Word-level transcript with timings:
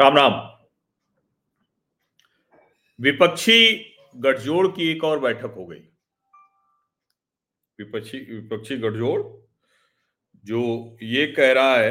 राम 0.00 0.16
राम। 0.16 0.32
विपक्षी 2.98 3.86
गठजोड़ 4.16 4.66
की 4.68 4.86
एक 4.90 5.02
और 5.04 5.18
बैठक 5.18 5.54
हो 5.56 5.66
गई। 5.66 5.80
विपक्षी 7.78 8.18
विपक्षी 8.30 8.76
गठजोड़, 8.76 9.20
जो 10.44 10.96
ये 11.02 11.26
कह 11.26 11.52
रहा 11.52 11.74
है 11.76 11.90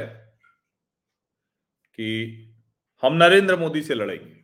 कि 2.00 2.07
हम 3.04 3.14
नरेंद्र 3.14 3.57
मोदी 3.57 3.82
से 3.84 3.93
लड़ेंगे। 3.93 4.44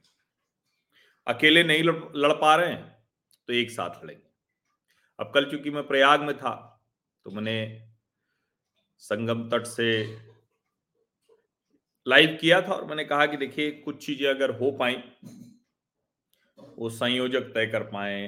अकेले 1.28 1.64
नहीं 1.64 1.84
लड़ 1.84 2.34
पा 2.34 2.56
रहे 2.56 2.72
हैं 2.72 3.06
तो 3.50 3.54
एक 3.54 3.72
साथ 3.72 4.04
लड़ेंगे। 4.04 4.30
अब 5.20 5.32
कल 5.34 5.50
चूँकि 5.52 5.70
मैं 5.70 5.88
प्रयाग 5.88 6.22
में 6.22 6.38
था 6.38 6.56
तो 7.26 7.32
मैंने 7.32 7.58
संगम 9.02 9.50
तट 9.50 9.66
से 9.66 9.92
लाइव 12.08 12.38
किया 12.42 12.62
था 12.62 12.74
और 12.74 12.86
मैंने 12.86 13.04
कहा 13.04 13.26
कि 13.26 13.38
देखिए, 13.38 13.72
कुछ 13.72 14.06
चीज़ें 14.06 14.28
अगर 14.30 14.52
हो 14.56 14.72
पाई, 14.72 15.04
वो 16.78 16.90
संयोजक 16.90 17.52
तय 17.54 17.66
कर 17.66 17.84
पाए। 17.84 18.26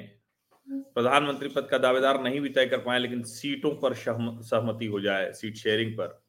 प्रधानमंत्री 0.68 1.48
पद 1.48 1.68
का 1.70 1.78
दावेदार 1.78 2.22
नहीं 2.22 2.40
भी 2.40 2.48
तय 2.48 2.66
कर 2.66 2.78
पाए, 2.78 2.98
लेकिन 2.98 3.22
सीटों 3.22 3.70
पर 3.76 3.94
सहमति 3.94 4.86
हो 4.86 5.00
जाए, 5.00 5.32
सीट 5.32 5.56
शेयरिंग 5.56 5.92
पर। 5.92 6.20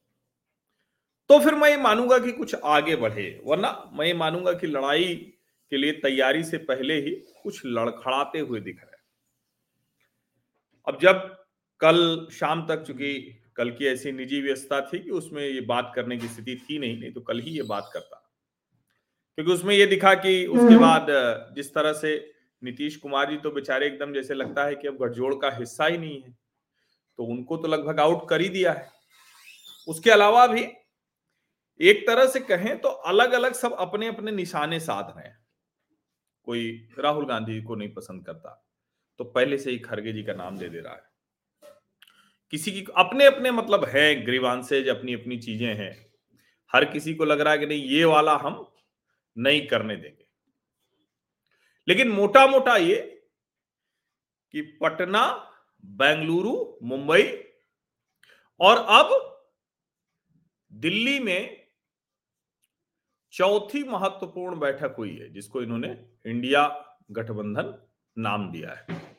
तो 1.30 1.40
फिर 1.40 1.56
मैं 1.56 1.70
ये 1.70 1.78
मानूँगा 1.78 2.18
कि 2.20 2.32
कुछ 2.32 2.56
आगे 2.56 2.96
बढ़े, 2.96 3.42
वरना 3.44 3.72
मैं 3.94 4.06
ये 4.06 4.14
मानूँगा 4.14 4.54
कि 4.54 4.68
लड़ाई 4.68 5.16
के 5.72 5.78
लिए 5.78 5.92
तैयारी 5.92 6.44
से 6.44 6.58
पहले 6.58 6.94
ही 7.02 7.12
कुछ 7.44 7.62
लड़खड़ाते 7.66 8.40
हुए 8.40 8.60
दिख 8.60 8.82
रहे 8.84 8.98
अब 10.88 11.00
जब 11.02 11.20
कल 11.82 12.28
शाम 12.32 12.66
तक 12.68 12.84
चूँकि 12.84 13.12
कल 13.60 13.72
की 13.72 13.88
ऐसी 13.88 14.12
निजी 14.12 14.42
व्यवस्था 14.42 14.80
थी 14.84 15.00
कि 15.00 15.10
उसमें 15.12 15.42
ये 15.44 15.62
बात 15.68 15.92
करने 15.96 16.18
की 16.18 16.28
स्थिति 16.28 16.56
थी 16.64 16.80
नहीं 16.80 17.00
नहीं 17.00 17.12
तो 17.12 17.22
कल 17.22 17.40
ही 17.40 17.52
ये 17.52 17.64
बात 17.68 17.90
करता। 17.94 18.26
क्योंकि 19.38 19.52
उसमें 19.52 19.74
ये 19.76 19.86
दिखा 19.86 20.14
कि 20.16 20.46
उसके 20.48 20.66
हम्म। 20.66 20.80
बाद 20.80 21.08
जिस 21.56 21.74
तरह 21.74 21.94
से 21.94 22.12
नीतीश 22.62 22.96
कुमार 22.96 23.30
जी 23.30 23.38
तो 23.38 23.52
बेचारे 23.52 23.88
एकदम 23.88 24.14
जैसे 24.14 24.34
लगता 24.34 24.66
है 24.66 24.76
कि 24.76 24.88
अब 24.88 24.98
गठजोड़ 24.98 25.34
का 25.36 25.52
हिस्सा 25.52 25.86
ही 25.86 25.98
नहीं 25.98 26.22
है 26.22 26.32
तो 27.20 27.26
उनको 27.26 27.58
तो 27.58 27.68
लगभग 27.68 28.00
आउट 28.00 28.28
कर 28.30 28.42
ही 28.42 28.50
दिया 28.50 28.74
है। 28.74 28.88
उसके 29.88 30.12
अलावा 30.12 30.46
भी 30.48 30.68
एक 31.80 32.06
तरह 32.08 32.26
से 32.28 32.40
कहें 32.40 32.78
तो 32.78 32.90
अलग 32.90 33.32
अलग 33.32 33.54
सब 33.54 33.76
अपने 33.80 34.08
अपने 34.08 34.32
निशाने 34.32 34.80
साध 34.80 35.14
रहे 35.18 35.28
हैं। 35.28 35.38
कोई 36.48 36.72
राहुल 37.00 37.26
गांधी 37.26 37.62
को 37.64 37.76
नहीं 37.76 37.94
पसंद 37.94 38.26
करता 38.26 38.56
तो 39.20 39.24
पहले 39.26 39.58
से 39.58 39.72
ही 39.72 39.78
खरगे 39.80 40.14
जी 40.14 40.24
का 40.24 40.34
नाम 40.34 40.58
दे 40.58 40.70
दे 40.70 40.80
रहा 40.80 40.94
है। 40.94 41.09
किसी 42.52 42.72
की 42.72 42.86
अपने 42.98 43.26
अपने 43.26 43.52
मतलब 43.52 43.86
है, 43.86 44.26
ग्रीवांसेज 44.26 44.88
अपनी 44.88 45.14
अपनी 45.14 45.38
चीज़ें 45.38 45.76
हैं। 45.76 46.14
हर 46.74 46.86
किसी 46.86 47.14
को 47.14 47.26
लग 47.26 47.42
रहा 47.42 47.54
है 47.54 47.60
कि 47.60 47.66
नहीं, 47.66 47.84
ये 47.84 48.06
वाला 48.06 48.36
हम 48.36 48.74
नहीं 49.38 49.68
करने 49.68 49.96
देंगे। 49.96 50.28
लेकिन 51.88 52.10
मोटा 52.10 52.48
मोटा 52.48 52.78
ये 52.78 53.26
कि 54.52 54.62
पटना, 54.62 55.52
बेंगलुरु, 55.86 56.78
मुंबई 56.84 57.44
और 58.60 58.78
अब 58.78 59.26
दिल्ली 60.74 61.20
में 61.20 61.68
चौथी 63.32 63.84
महत्वपूर्ण 63.84 64.60
बैठक 64.60 64.96
हुई 64.98 65.16
है, 65.18 65.34
जिसको 65.34 65.62
इन्होंने 65.62 66.06
इंडिया 66.26 66.86
गठबंधन 67.12 67.88
नाम 68.18 68.52
दिया 68.52 68.74
है। 68.74 69.16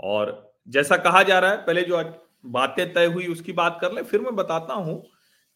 और 0.00 0.54
जैसा 0.68 0.96
कहा 0.96 1.22
जा 1.22 1.38
रहा 1.38 1.50
है, 1.50 1.66
पहले 1.66 1.82
जो 1.82 1.96
बातें 2.44 2.92
तय 2.94 3.06
हुई, 3.06 3.26
उसकी 3.26 3.52
बात 3.52 3.78
कर 3.80 3.92
ले, 3.92 4.02
फिर 4.02 4.20
मैं 4.20 4.34
बताता 4.36 4.74
हूँ 4.74 5.02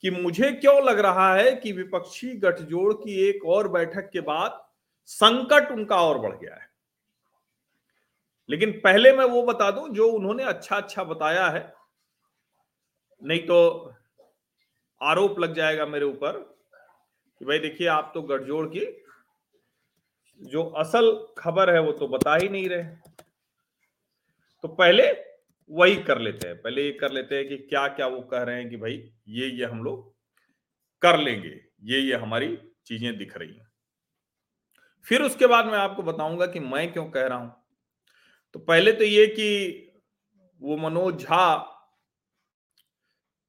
कि 0.05 0.11
मुझे 0.11 0.53
क्यों 0.53 0.83
लग 0.85 0.99
रहा 0.99 1.35
है 1.35 1.55
कि 1.57 1.73
विपक्षी 1.73 2.31
गठजोड़ 2.33 2.93
की 2.95 3.29
एक 3.29 3.45
और 3.45 3.69
बैठक 3.69 4.11
के 4.13 4.21
बाद 4.21 4.61
संकट 5.07 5.71
उनका 5.73 5.97
और 5.97 6.19
बढ़ 6.19 6.37
गया 6.37 6.55
है। 6.55 6.67
लेकिन 8.49 8.73
पहले 8.85 9.13
मैं 9.13 9.25
वो 9.25 9.43
बता 9.43 9.71
दूँ 9.71 9.89
जो 9.89 10.09
उन्होंने 10.09 10.45
अच्छा 10.45 10.77
अच्छा 10.77 11.05
बताया 11.05 11.49
है। 11.49 11.75
नहीं 13.23 13.41
तो 13.41 13.95
आरोप 15.03 15.39
लग 15.39 15.55
जाएगा 15.55 15.87
मेरे 15.87 16.05
ऊपर 16.05 16.33
कि 17.39 17.45
भाई 17.45 17.59
देखिए, 17.59 17.87
आप 17.87 18.11
तो 18.15 18.23
गठजोड़ 18.23 18.67
की 18.67 19.05
जो 20.41 20.63
असल 20.63 21.27
खबर 21.39 21.75
है 21.75 21.81
वो 21.81 21.93
तो 21.93 22.09
बता 22.09 22.35
ही 22.37 22.49
नहीं 22.49 22.69
रहे। 22.69 22.85
तो 24.65 24.69
पहले 24.69 25.28
वही 25.71 25.97
कर 26.03 26.19
लेते 26.19 26.49
हैं। 26.49 26.57
पहले 26.57 26.85
ये 26.85 26.93
कर 26.93 27.13
लेते 27.13 27.37
हैं 27.37 27.49
कि 27.49 27.57
क्या 27.59 27.87
क्या 27.89 28.07
वो 28.07 28.21
कह 28.23 28.43
रहे 28.43 28.57
हैं 28.57 28.69
कि 28.71 28.77
भाई, 28.77 28.93
ये 29.29 29.49
ये 29.49 29.65
हम 29.65 29.83
लोग 29.85 30.15
कर 31.03 31.19
लेंगे, 31.19 31.49
ये 31.85 32.01
ये 32.01 32.15
हमारी 32.15 32.57
चीज़ें 32.87 33.17
दिख 33.19 33.37
रही 33.37 33.49
हैं। 33.49 33.67
फिर 35.07 35.23
उसके 35.23 35.47
बाद 35.47 35.67
मैं 35.67 35.79
आपको 35.79 36.03
बताऊँगा 36.03 36.47
कि 36.47 36.61
मैं 36.61 36.93
क्यों 36.93 37.05
कह 37.07 37.27
रहा 37.27 37.39
हूँ। 37.39 37.53
तो 38.55 38.61
पहले 38.61 38.93
तो 38.93 39.05
ये 39.05 39.27
कि 39.27 39.49
वो 40.63 40.77
मनोज 40.77 41.23
झा, 41.23 41.55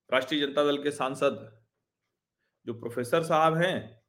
राष्ट्रीय 0.09 0.41
जनता 0.41 0.63
दल 0.63 0.77
के 0.83 0.91
सांसद, 0.91 1.49
जो 2.67 2.73
प्रोफेसर 2.73 3.23
साहब 3.23 3.57
हैं, 3.57 4.01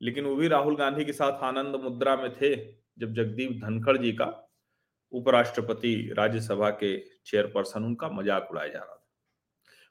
लेकिन 0.00 0.24
वो 0.24 0.34
भी 0.36 0.48
राहुल 0.48 0.76
गांधी 0.76 1.04
के 1.04 1.12
साथ 1.12 1.42
आनंद 1.44 1.76
मुद्रा 1.76 2.16
में 2.16 2.32
थे, 2.32 2.54
जब 2.98 3.12
जगदीप 3.14 3.60
धनखड़ 3.64 3.96
जी 3.98 4.12
का 4.12 4.26
उपराष्ट्रपति 5.12 5.94
राज्यसभा 6.18 6.70
के 6.72 6.96
चेयरपर्सन, 7.26 7.84
उनका 7.84 8.08
मज़ाक 8.08 8.48
उड़ाया 8.50 8.68
जा 8.68 8.78
रहा 8.78 8.86
था। 8.86 8.98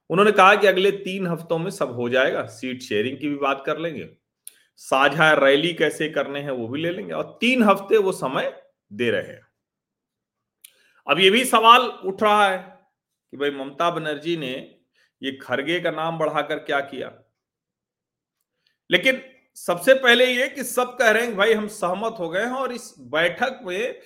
उन्होंने 0.09 0.31
कहा 0.31 0.55
कि 0.55 0.67
अगले 0.67 0.91
तीन 0.91 1.27
हफ्तों 1.27 1.57
में 1.57 1.69
सब 1.71 1.91
हो 1.91 2.09
जाएगा, 2.09 2.45
सीट 2.45 2.81
शेयरिंग 2.81 3.17
की 3.17 3.29
भी 3.29 3.35
बात 3.35 3.63
कर 3.65 3.77
लेंगे, 3.77 4.09
साझा 4.81 5.31
रैली 5.35 5.73
कैसे 5.73 6.09
करने 6.09 6.39
हैं 6.39 6.51
वो 6.51 6.67
भी 6.67 6.81
ले 6.81 6.91
लेंगे, 6.91 7.13
और 7.13 7.37
तीन 7.41 7.63
हफ़्ते 7.63 7.97
वो 7.97 8.11
समय 8.11 8.53
दे 8.91 9.09
रहे 9.11 9.27
हैं। 9.27 9.47
अब 11.07 11.19
ये 11.19 11.29
भी 11.29 11.43
सवाल 11.45 11.81
उठ 11.81 12.23
रहा 12.23 12.47
है 12.49 12.57
कि 12.57 13.37
भाई 13.37 13.51
ममता 13.51 13.89
बनर्जी 13.89 14.37
ने 14.37 14.53
ये 15.21 15.31
खरगे 15.41 15.79
का 15.79 15.91
नाम 15.91 16.17
बढ़ाकर 16.17 16.59
क्या 16.59 16.79
किया? 16.81 17.11
लेकिन 18.89 19.21
सबसे 19.57 19.93
पहले 19.93 20.25
ये 20.25 20.47
कि 20.47 20.63
सब 20.63 20.95
कह 20.97 21.09
रहे 21.11 21.25
हैं 21.25 21.35
भाई 21.37 21.53
हम 21.53 21.67
सहमत 21.67 22.15
हो 22.19 22.29
गए 22.29 22.43
हैं 22.43 22.51
और 22.51 22.71
इस 22.71 22.93
बैठक 22.99 23.59
में 23.63 23.99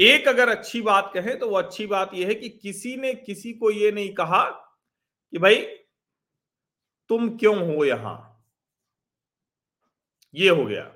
एक 0.00 0.28
अगर 0.28 0.48
अच्छी 0.48 0.80
बात 0.82 1.10
कहें 1.14 1.38
तो 1.38 1.48
वो 1.48 1.56
अच्छी 1.56 1.86
बात 1.86 2.14
यह 2.14 2.28
है 2.28 2.34
कि 2.34 2.48
किसी 2.48 2.96
ने 2.96 3.12
किसी 3.14 3.52
को 3.52 3.70
ये 3.70 3.90
नहीं 3.92 4.12
कहा 4.14 4.44
कि 5.32 5.38
भाई, 5.38 5.56
तुम 7.10 7.28
क्यों 7.38 7.56
हो 7.66 7.84
यहाँ? 7.84 8.16
ये 10.34 10.48
हो 10.48 10.64
गया। 10.64 10.90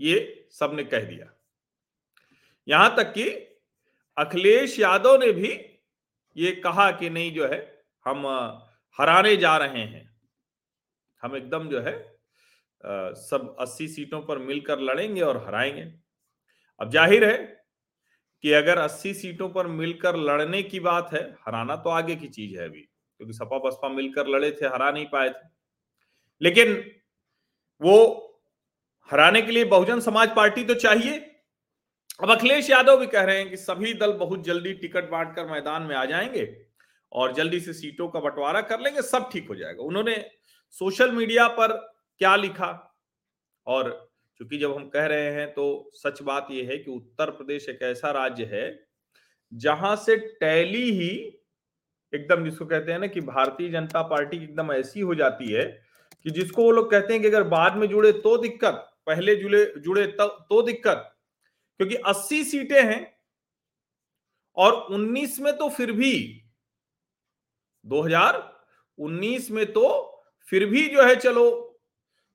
ये 0.00 0.48
सबने 0.52 0.84
कह 0.84 1.04
दिया। 1.04 1.32
यहाँ 2.68 2.94
तक 2.96 3.12
कि 3.12 3.28
अखिलेश 4.16 4.78
यादव 4.78 5.18
ने 5.20 5.30
भी 5.32 5.50
ये 6.36 6.52
कहा 6.56 6.90
कि 6.90 7.10
नहीं 7.10 7.32
जो 7.34 7.48
है, 7.48 7.84
हम 8.06 8.26
हराने 8.96 9.36
जा 9.36 9.56
रहे 9.56 9.80
हैं। 9.80 10.10
हम 11.22 11.36
एकदम 11.36 11.68
जो 11.68 11.80
है 11.80 11.96
सब 13.16 13.56
80 13.60 13.88
सीटों 13.88 14.22
पर 14.22 14.38
मिलकर 14.38 14.80
लड़ेंगे 14.80 15.20
और 15.20 15.44
हराएँगे। 15.46 15.82
अब 16.80 16.90
ज़ाहिर 16.90 17.24
है 17.24 17.61
कि 18.42 18.52
अगर 18.52 18.78
80 18.78 19.14
सीटों 19.14 19.48
पर 19.48 19.66
मिलकर 19.66 20.16
लड़ने 20.16 20.62
की 20.62 20.80
बात 20.80 21.10
है, 21.12 21.36
हराना 21.46 21.76
तो 21.76 21.90
आगे 21.90 22.16
की 22.16 22.28
चीज़ 22.28 22.58
है 22.58 22.68
अभी, 22.68 22.80
क्योंकि 22.80 23.32
सपा 23.32 23.58
बसपा 23.58 23.88
मिलकर 23.88 24.26
लड़े 24.26 24.50
थे, 24.50 24.66
हरा 24.66 24.90
नहीं 24.90 25.06
पाए 25.06 25.30
थे। 25.30 25.48
लेकिन 26.42 26.90
वो 27.82 28.28
हराने 29.10 29.42
के 29.42 29.52
लिए 29.52 29.64
बहुजन 29.64 30.00
समाज 30.00 30.36
पार्टी 30.36 30.64
तो 30.64 30.74
चाहिए। 30.74 31.18
अब 32.22 32.30
अखिलेश 32.30 32.70
यादव 32.70 32.96
भी 32.96 33.06
कह 33.06 33.22
रहे 33.22 33.38
हैं 33.38 33.50
कि 33.50 33.56
सभी 33.56 33.94
दल 33.94 34.12
बहुत 34.12 34.44
जल्दी 34.44 34.72
टिकट 34.72 35.10
बांटकर 35.10 35.46
मैदान 35.46 35.82
में 35.82 35.96
आ 35.96 36.04
जाएँगे 36.04 36.66
और 37.12 37.32
जल्दी 37.32 37.60
से 37.60 37.72
सीटों 37.72 38.08
का 38.08 38.20
बंटवारा 38.20 38.60
कर 38.60 38.80
लेंगे, 38.80 39.02
सब 39.02 39.30
ठीक 39.32 39.48
हो 39.48 39.54
जाएगा। 39.54 39.82
उन्होंने 39.82 40.30
सोशल 40.70 41.12
मीडिया 41.12 41.48
पर 41.48 41.96
क्या 42.18 42.36
लिखा 42.36 42.98
और 43.66 44.11
क्योंकि 44.42 44.58
जब 44.58 44.76
हम 44.76 44.88
कह 44.88 45.06
रहे 45.06 45.30
हैं 45.30 45.52
तो 45.52 45.90
सच 45.94 46.22
बात 46.22 46.46
यह 46.50 46.68
है 46.68 46.78
कि 46.78 46.90
उत्तर 46.90 47.30
प्रदेश 47.30 47.68
एक 47.68 47.82
ऐसा 47.82 48.10
राज्य 48.10 48.44
है 48.44 48.86
जहाँ 49.54 49.96
से 49.96 50.16
टैली 50.16 50.90
ही 50.90 51.40
एकदम 52.14 52.44
जिसको 52.44 52.66
कहते 52.66 52.92
हैं 52.92 52.98
ना 52.98 53.06
कि 53.06 53.20
भारतीय 53.20 53.68
जनता 53.68 54.02
पार्टी 54.02 54.36
एकदम 54.36 54.72
ऐसी 54.72 55.00
हो 55.00 55.14
जाती 55.14 55.52
है 55.52 55.84
कि 56.22 56.30
जिसको 56.30 56.62
वो 56.62 56.70
लोग 56.70 56.90
कहते 56.90 57.12
हैं 57.12 57.22
कि 57.22 57.28
अगर 57.28 57.42
बाद 57.42 57.76
में 57.76 57.88
जुड़े 57.88 58.12
तो 58.12 58.36
दिक्कत 58.36 58.90
पहले 59.06 59.36
जुड़े 59.36 59.74
जुड़े 59.78 60.06
तो, 60.06 60.28
तो 60.28 60.62
दिक्कत। 60.62 61.16
क्योंकि 61.76 61.96
80 61.96 62.44
सीटें 62.44 62.82
हैं 62.82 63.18
और 64.56 64.86
19 64.90 65.40
में 65.40 65.56
तो 65.56 65.68
फिर 65.68 65.92
भी 65.92 66.42
2019 67.86 69.50
में 69.50 69.72
तो 69.72 70.16
फिर 70.40 70.66
भी 70.66 70.88
जो 70.88 71.02
है 71.02 71.16
चलो 71.16 71.78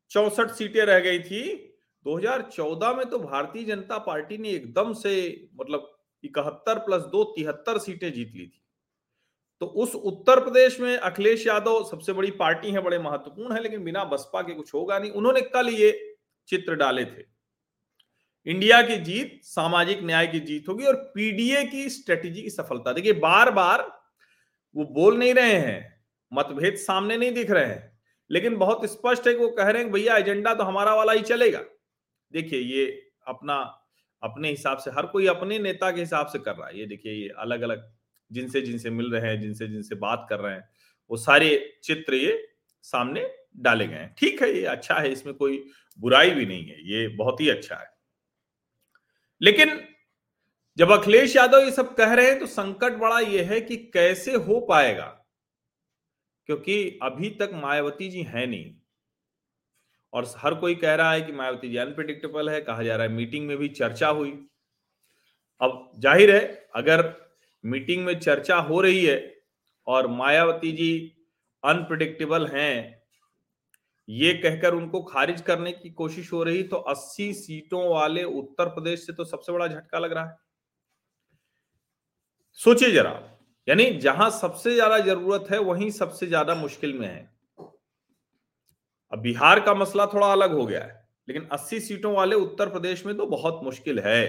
चौसठ 0.09 0.51
सीटें 0.51 0.85
रह 0.85 0.99
गई 0.99 1.19
थी 1.19 1.73
2014 2.05 2.93
में 2.93 3.05
तो 3.05 3.19
भारतीय 3.19 3.63
जनता 3.63 3.97
पार्टी 3.97 4.37
ने 4.37 4.49
एकदम 4.49 4.93
से 4.93 5.15
मतलब 5.61 5.93
इकहत्तर 6.23 6.79
प्लस 6.79 7.01
दो 7.01 7.23
तिहत्तर 7.35 7.77
सीटें 7.77 8.11
जीत 8.13 8.31
ली 8.35 8.45
थी। 8.45 8.61
तो 9.61 9.65
उस 9.65 9.95
उत्तर 9.95 10.39
प्रदेश 10.39 10.79
में 10.79 10.97
अखिलेश 10.97 11.45
यादव 11.47 11.83
सबसे 11.83 12.13
बड़ी 12.13 12.31
पार्टी 12.31 12.71
है, 12.71 12.81
बड़े 12.81 12.99
महत्वपूर्ण 12.99 13.55
है, 13.55 13.61
लेकिन 13.63 13.83
बिना 13.83 14.03
बसपा 14.03 14.41
के 14.41 14.53
कुछ 14.53 14.73
होगा 14.73 14.99
नहीं। 14.99 15.11
उन्होंने 15.11 15.41
कल 15.41 15.69
ये 15.69 16.17
चित्र 16.49 16.75
डाले 16.75 17.05
थे। 17.05 17.23
इंडिया 18.47 18.81
की 18.81 18.95
जीत, 18.95 19.39
सामाजिक 19.43 20.03
न्याय 20.03 20.27
की 20.27 20.39
जीत 20.39 20.67
होगी 20.69 20.85
और 20.85 20.95
पीडीए 21.15 21.63
की 21.63 21.89
स्ट्रेटेजी 21.89 22.41
की 22.41 22.49
सफलता। 22.49 22.93
देखिए 22.93 23.13
बार 23.13 23.51
बार 23.51 23.81
वो 24.75 24.85
बोल 24.85 25.17
नहीं 25.17 25.33
रहे 25.33 25.53
हैं, 25.53 26.03
मतभेद 26.31 26.75
सामने 26.75 27.17
नहीं 27.17 27.31
दिख 27.31 27.51
रहे 27.51 27.65
हैं, 27.65 27.99
लेकिन 28.29 28.55
बहुत 28.57 28.85
स्पष्ट 28.85 29.27
है 29.27 29.33
कि 29.33 29.39
वो 29.39 29.49
कह 29.49 29.69
रहे 29.69 29.83
हैं 29.83 29.91
भैया, 29.91 30.17
एजेंडा 30.17 30.53
तो 30.53 30.63
हमारा 30.63 30.95
वाला 30.95 31.13
ही 31.13 31.21
चलेगा। 31.21 31.63
देखिए, 32.33 32.59
ये 32.59 32.85
अपना, 33.27 33.55
अपने 34.23 34.49
हिसाब 34.49 34.77
से, 34.77 34.91
हर 34.91 35.05
कोई 35.05 35.27
अपने 35.27 35.59
नेता 35.59 35.91
के 35.91 35.99
हिसाब 36.01 36.27
से 36.27 36.39
कर 36.39 36.55
रहा 36.55 36.67
है। 36.67 36.79
ये 36.79 36.85
देखिए, 36.85 37.13
ये 37.13 37.29
अलग 37.29 37.61
अलग 37.61 37.91
जिनसे 38.31 38.61
जिनसे 38.61 38.89
मिल 38.89 39.11
रहे 39.11 39.31
हैं, 39.31 39.41
जिनसे 39.41 39.67
जिनसे 39.67 39.95
बात 39.95 40.27
कर 40.29 40.39
रहे 40.39 40.53
हैं, 40.53 40.69
वो 41.11 41.17
सारे 41.17 41.79
चित्र 41.83 42.13
ये 42.13 42.49
सामने 42.81 43.29
डाले 43.57 43.87
गए 43.87 43.95
हैं। 43.95 44.15
ठीक 44.17 44.41
है, 44.41 44.53
ये 44.53 44.65
अच्छा 44.65 44.95
है, 44.95 45.11
इसमें 45.11 45.35
कोई 45.35 45.63
बुराई 45.99 46.31
भी 46.31 46.45
नहीं 46.45 46.65
है, 46.65 46.77
ये 46.91 47.07
बहुत 47.07 47.41
ही 47.41 47.49
अच्छा 47.49 47.75
है। 47.75 47.97
लेकिन 49.41 49.81
जब 50.77 50.91
अखिलेश 50.91 51.35
यादव 51.35 51.59
ये 51.59 51.71
सब 51.71 51.95
कह 51.95 52.13
रहे 52.13 52.29
हैं 52.29 52.39
तो 52.39 52.45
संकट 52.45 52.93
बड़ा 52.93 53.19
ये 53.19 53.43
है 53.43 53.61
कि 53.61 53.77
कैसे 53.77 54.33
हो 54.33 54.59
पाएगा? 54.59 55.23
क्योंकि 56.49 56.99
अभी 57.03 57.29
तक 57.29 57.51
मायावती 57.53 58.09
जी 58.09 58.23
है 58.23 58.47
नहीं। 58.47 58.76
और 60.17 60.25
हर 60.37 60.53
कोई 60.55 60.75
कह 60.75 60.93
रहा 60.95 61.11
है 61.11 61.21
कि 61.21 61.31
मायावती 61.31 61.69
जी 61.69 61.77
अनप्रिडिक्टेबल 61.77 62.49
है, 62.49 62.59
कहा 62.61 62.83
जा 62.83 62.95
रहा 62.95 63.07
है 63.07 63.13
मीटिंग 63.13 63.47
में 63.47 63.57
भी 63.57 63.67
चर्चा 63.69 64.07
हुई। 64.09 64.31
अब 65.61 65.91
ज़ाहिर 65.99 66.35
है, 66.35 66.69
अगर 66.75 67.13
मीटिंग 67.63 68.05
में 68.05 68.19
चर्चा 68.19 68.55
हो 68.57 68.81
रही 68.81 69.03
है 69.05 69.17
और 69.87 70.07
मायावती 70.09 70.71
जी 70.71 70.91
अनप्रिडिक्टेबल 71.63 72.47
हैं, 72.47 72.97
ये 74.07 74.33
कहकर 74.33 74.73
उनको 74.73 75.01
खारिज 75.03 75.41
करने 75.41 75.71
की 75.73 75.89
कोशिश 75.91 76.31
हो 76.33 76.43
रही 76.43 76.63
तो 76.65 76.77
80 76.89 77.31
सीटों 77.35 77.87
वाले 77.89 78.23
उत्तर 78.23 78.69
प्रदेश 78.69 79.05
से 79.05 79.13
तो 79.13 79.25
सबसे 79.25 79.51
बड़ा 79.51 79.67
झटका 79.67 79.99
लग 79.99 80.13
रहा 80.13 80.25
है। 80.25 80.37
सोचिए 82.59 82.91
जरा, 82.91 83.11
यानी 83.67 83.89
जहाँ 83.99 84.29
सबसे 84.31 84.73
ज़्यादा 84.73 84.99
ज़रूरत 84.99 85.51
है, 85.51 85.59
वहीं 85.61 85.89
सबसे 85.93 86.27
ज़्यादा 86.27 86.55
मुश्किल 86.55 86.93
में 86.93 87.07
है। 87.07 87.36
अब 89.13 89.19
बिहार 89.19 89.59
का 89.59 89.73
मसला 89.73 90.05
थोड़ा 90.05 90.31
अलग 90.31 90.51
हो 90.51 90.65
गया 90.65 90.81
है, 90.81 91.07
लेकिन 91.27 91.47
80 91.51 91.79
सीटों 91.79 92.13
वाले 92.15 92.35
उत्तर 92.35 92.69
प्रदेश 92.69 93.05
में 93.05 93.15
तो 93.17 93.25
बहुत 93.25 93.59
मुश्किल 93.63 93.99
है। 93.99 94.25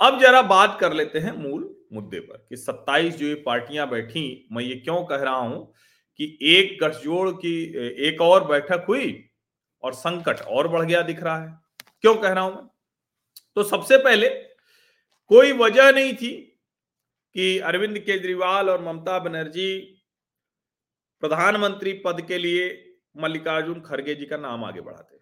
अब 0.00 0.20
जरा 0.20 0.42
बात 0.42 0.76
कर 0.80 0.92
लेते 0.92 1.18
हैं 1.18 1.32
मूल 1.32 1.74
मुद्दे 1.92 2.20
पर 2.20 2.46
कि 2.48 2.56
27 2.56 3.16
जो 3.16 3.26
ये 3.26 3.34
पार्टियाँ 3.46 3.88
बैठी, 3.90 4.48
मैं 4.52 4.64
ये 4.64 4.74
क्यों 4.74 5.02
कह 5.04 5.16
रहा 5.16 5.34
हूँ 5.34 5.72
कि 6.20 6.38
एक 6.42 6.78
गठजोड़ 6.82 7.30
की, 7.30 7.62
एक 7.98 8.20
और 8.20 8.46
बैठक 8.46 8.84
हुई 8.88 9.24
और 9.82 9.92
संकट 9.94 10.40
और 10.40 10.68
बढ़ 10.68 10.84
गया 10.84 11.02
दिख 11.02 11.22
रहा 11.22 11.38
है। 11.42 11.58
क्यों 12.00 12.14
कह 12.14 12.32
रहा 12.32 12.44
हूँ 12.44 12.54
मैं? 12.54 12.66
तो 13.56 13.62
सबसे 13.62 13.98
पहले, 13.98 14.28
कोई 15.30 15.52
वजह 15.52 15.90
नहीं 15.92 16.12
थी 16.14 16.32
कि 17.34 17.58
अरविंद 17.60 17.98
केजरीवाल 17.98 18.70
और 18.70 18.82
ममता 18.84 19.18
बनर्जी 19.18 19.76
प्रधानमंत्री 21.22 21.92
पद 22.04 22.20
के 22.20 22.38
लिए 22.38 22.68
मल्लिकार्जुन 23.16 23.80
खड़गे 23.80 24.14
जी 24.14 24.26
का 24.26 24.36
नाम 24.36 24.64
आगे 24.64 24.80
बढ़ाते 24.80 25.18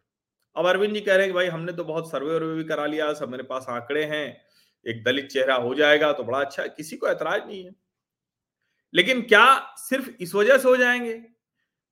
अब 0.56 0.66
अरविंद 0.66 0.94
जी 0.94 1.00
कह 1.00 1.14
रहे 1.14 1.22
हैं 1.22 1.28
कि 1.28 1.34
भाई, 1.34 1.46
हमने 1.46 1.72
तो 1.72 1.84
बहुत 1.84 2.10
सर्वे 2.10 2.34
वर्वे 2.34 2.54
भी 2.54 2.64
करा 2.64 2.86
लिया, 2.86 3.12
सब 3.12 3.28
मेरे 3.28 3.42
पास 3.42 3.66
आंकड़े 3.68 4.04
हैं, 4.04 4.42
एक 4.86 5.04
दलित 5.04 5.28
चेहरा 5.28 5.54
हो 5.54 5.74
जाएगा 5.74 6.12
तो 6.12 6.24
बड़ा 6.24 6.40
अच्छा 6.40 6.66
किसी 6.66 6.96
को 6.96 7.08
ऐतराज 7.08 7.46
नहीं 7.46 7.64
है। 7.64 7.70
लेकिन 8.94 9.22
क्या 9.22 9.74
सिर्फ़ 9.78 10.10
इस 10.20 10.34
वजह 10.34 10.58
से 10.58 10.68
हो 10.68 10.76
जाएँगे? 10.76 11.14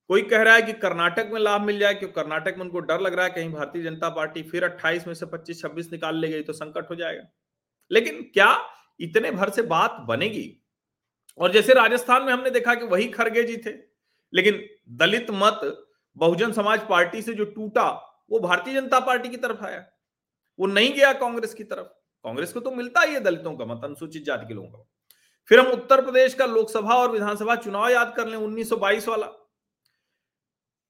कोई 0.09 0.21
कह 0.21 0.41
रहा 0.41 0.55
है 0.55 0.61
कि 0.61 0.73
कर्नाटक 0.73 1.29
में 1.33 1.39
लाभ 1.41 1.61
मिल 1.61 1.79
जाए, 1.79 1.93
क्योंकि 1.93 2.13
कर्नाटक 2.15 2.55
में 2.57 2.65
उनको 2.65 2.79
डर 2.79 3.01
लग 3.01 3.13
रहा 3.13 3.25
है, 3.25 3.31
कहीं 3.31 3.51
भारतीय 3.51 3.83
जनता 3.83 4.09
पार्टी 4.09 4.43
फिर 4.43 4.63
28 4.63 5.07
में 5.07 5.13
से 5.13 5.25
25 5.25 5.61
26 5.61 5.91
निकाल 5.91 6.17
ले 6.17 6.29
गई 6.29 6.43
तो 6.43 6.53
संकट 6.53 6.89
हो 6.89 6.95
जाएगा। 6.95 7.23
लेकिन 7.91 8.21
क्या 8.33 8.57
इतने 8.99 9.31
भर 9.31 9.49
से 9.49 9.61
बात 9.61 9.97
बनेगी? 10.07 10.49
और 11.37 11.51
जैसे 11.51 11.73
राजस्थान 11.73 12.23
में 12.23 12.33
हमने 12.33 12.49
देखा 12.51 12.75
कि 12.75 12.85
वही 12.85 13.07
खरगे 13.09 13.43
जी 13.43 13.57
थे, 13.57 13.71
लेकिन 14.33 14.65
दलित 14.89 15.27
मत 15.31 15.61
बहुजन 16.17 16.51
समाज 16.51 16.87
पार्टी 16.89 17.21
से 17.21 17.33
जो 17.33 17.45
टूटा, 17.45 17.89
वो 18.31 18.39
भारतीय 18.39 18.73
जनता 18.73 18.99
पार्टी 18.99 19.29
की 19.29 19.37
तरफ़ 19.37 19.65
आया। 19.65 19.85
वो 20.59 20.67
नहीं 20.67 20.93
गया 20.93 21.13
कांग्रेस 21.13 21.53
की 21.53 21.63
तरफ़। 21.63 21.87
कांग्रेस 22.23 22.53
को 22.53 22.59
तो 22.59 22.71
मिलता 22.71 23.01
ही 23.01 23.13
है 23.13 23.19
दलितों 23.19 23.55
का 23.55 23.65
मत, 23.65 23.83
अनुसूचित 23.83 24.23
जाति 24.23 24.47
के 24.47 24.53
लोगों 24.53 24.69
का 24.69 24.87
फिर 25.47 25.59
हम 25.59 25.67
उत्तर 25.67 26.01
प्रदेश 26.01 26.33
का 26.33 26.45
लोकसभा 26.45 26.95
और 26.95 27.11
विधानसभा 27.11 27.55
चुनाव 27.55 27.89
याद 27.89 28.13
कर 28.17 28.27
लें 28.27 28.37
1922 28.37 29.07
वाला। 29.07 29.27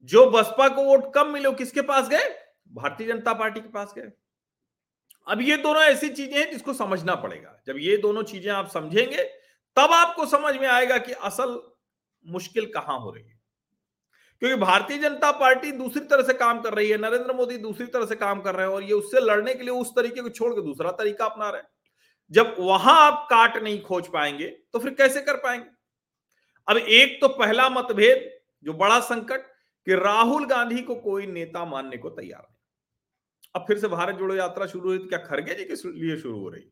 जो 0.04 0.30
बसपा 0.30 0.70
को 0.70 0.84
वोट 0.84 1.14
कम 1.14 1.28
मिले 1.28 1.52
किसके 1.52 1.82
पास 1.82 2.10
गए? 2.10 2.30
भारतीय 2.72 3.08
जनता 3.08 3.34
पार्टी 3.34 3.62
के 3.62 3.70
पास 3.70 3.94
गए। 3.98 4.12
अब 5.28 5.42
ये 5.42 5.58
दोनों 5.58 5.82
ऐसी 5.84 6.10
चीज़ें 6.10 6.40
हैं 6.40 6.52
जिसको 6.52 6.74
समझना 6.74 7.16
पड़ेगा। 7.16 7.62
जब 7.68 7.76
ये 7.78 7.98
दोनों 7.98 8.24
चीज़ें 8.24 8.52
आप 8.52 8.68
समझेंगे, 8.68 9.24
तब 9.76 9.92
आपको 9.92 10.26
समझ 10.26 10.58
में 10.58 10.68
आएगा 10.68 10.98
कि 10.98 11.12
असल 11.12 11.62
मुश्किल 12.26 12.66
कहाँ 12.66 13.00
हो 13.00 13.12
रही 13.12 13.30
है। 13.30 13.41
क्योंकि 14.42 14.56
भारतीय 14.56 14.98
जनता 14.98 15.32
पार्टी 15.32 15.72
दूसरी 15.72 16.06
तरह 16.06 16.24
से 16.24 16.34
काम 16.34 16.62
कर 16.62 16.74
रही 16.74 16.90
है, 16.90 16.98
नरेंद्र 16.98 17.34
मोदी 17.34 17.58
दूसरी 17.58 17.86
तरह 17.88 18.06
से 18.06 18.16
काम 18.16 18.40
कर 18.42 18.56
रहे 18.56 18.68
हैं 18.68 18.74
और 18.74 18.84
ये 18.84 18.94
उससे 18.94 19.20
लड़ने 19.20 19.54
के 19.54 19.64
लिए 19.64 19.74
उस 19.74 19.92
तरीके 19.92 20.22
को 20.22 20.30
छोड़ 20.30 20.54
के 20.54 20.62
दूसरा 20.62 20.92
तरीका 20.92 21.26
अपना 21.26 21.50
रहे 21.50 21.62
हैं। 21.62 21.68
जब 22.32 22.56
वहाँ 22.60 22.96
आप 23.02 23.28
काट 23.30 23.58
नहीं 23.58 23.82
खोज 23.82 24.08
पाएँगे 24.08 24.48
तो 24.74 24.80
फिर 24.80 24.94
कैसे 24.94 25.22
कर 25.22 25.36
पाएँगे? 25.36 25.70
अब 26.68 26.78
एक 26.78 27.18
तो 27.22 27.28
पहला 27.28 27.70
मतभेद, 27.70 28.30
जो 28.64 28.74
बड़ा 28.74 29.00
संकट, 29.00 29.46
कि 29.88 29.96
राहुल 29.96 30.46
गांधी 30.46 30.82
को 30.82 30.96
कोई 30.96 31.26
नेता 31.28 31.66
मानने 31.66 31.98
को 31.98 32.10
तैयार 32.10 32.42
नहीं। 32.42 32.58
अब 33.56 33.66
फिर 33.68 33.80
से 33.80 33.88
भारत 33.88 34.16
जोड़ो 34.16 34.36
यात्रा 34.36 34.66
शुरू 34.66 34.90
हुई 34.90 34.98
तो 34.98 35.06
क्या 35.06 35.20
खड़गे 35.20 35.56
जी 35.56 35.66
के 35.66 35.74
लिए 36.00 36.18
शुरू 36.18 36.40
हो 36.40 36.50
रही? 36.50 36.64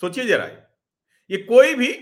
सोचिए 0.00 0.24
जरा 0.24 0.44
ये 1.30 1.36
कोई 1.38 1.74
भी 1.74 1.92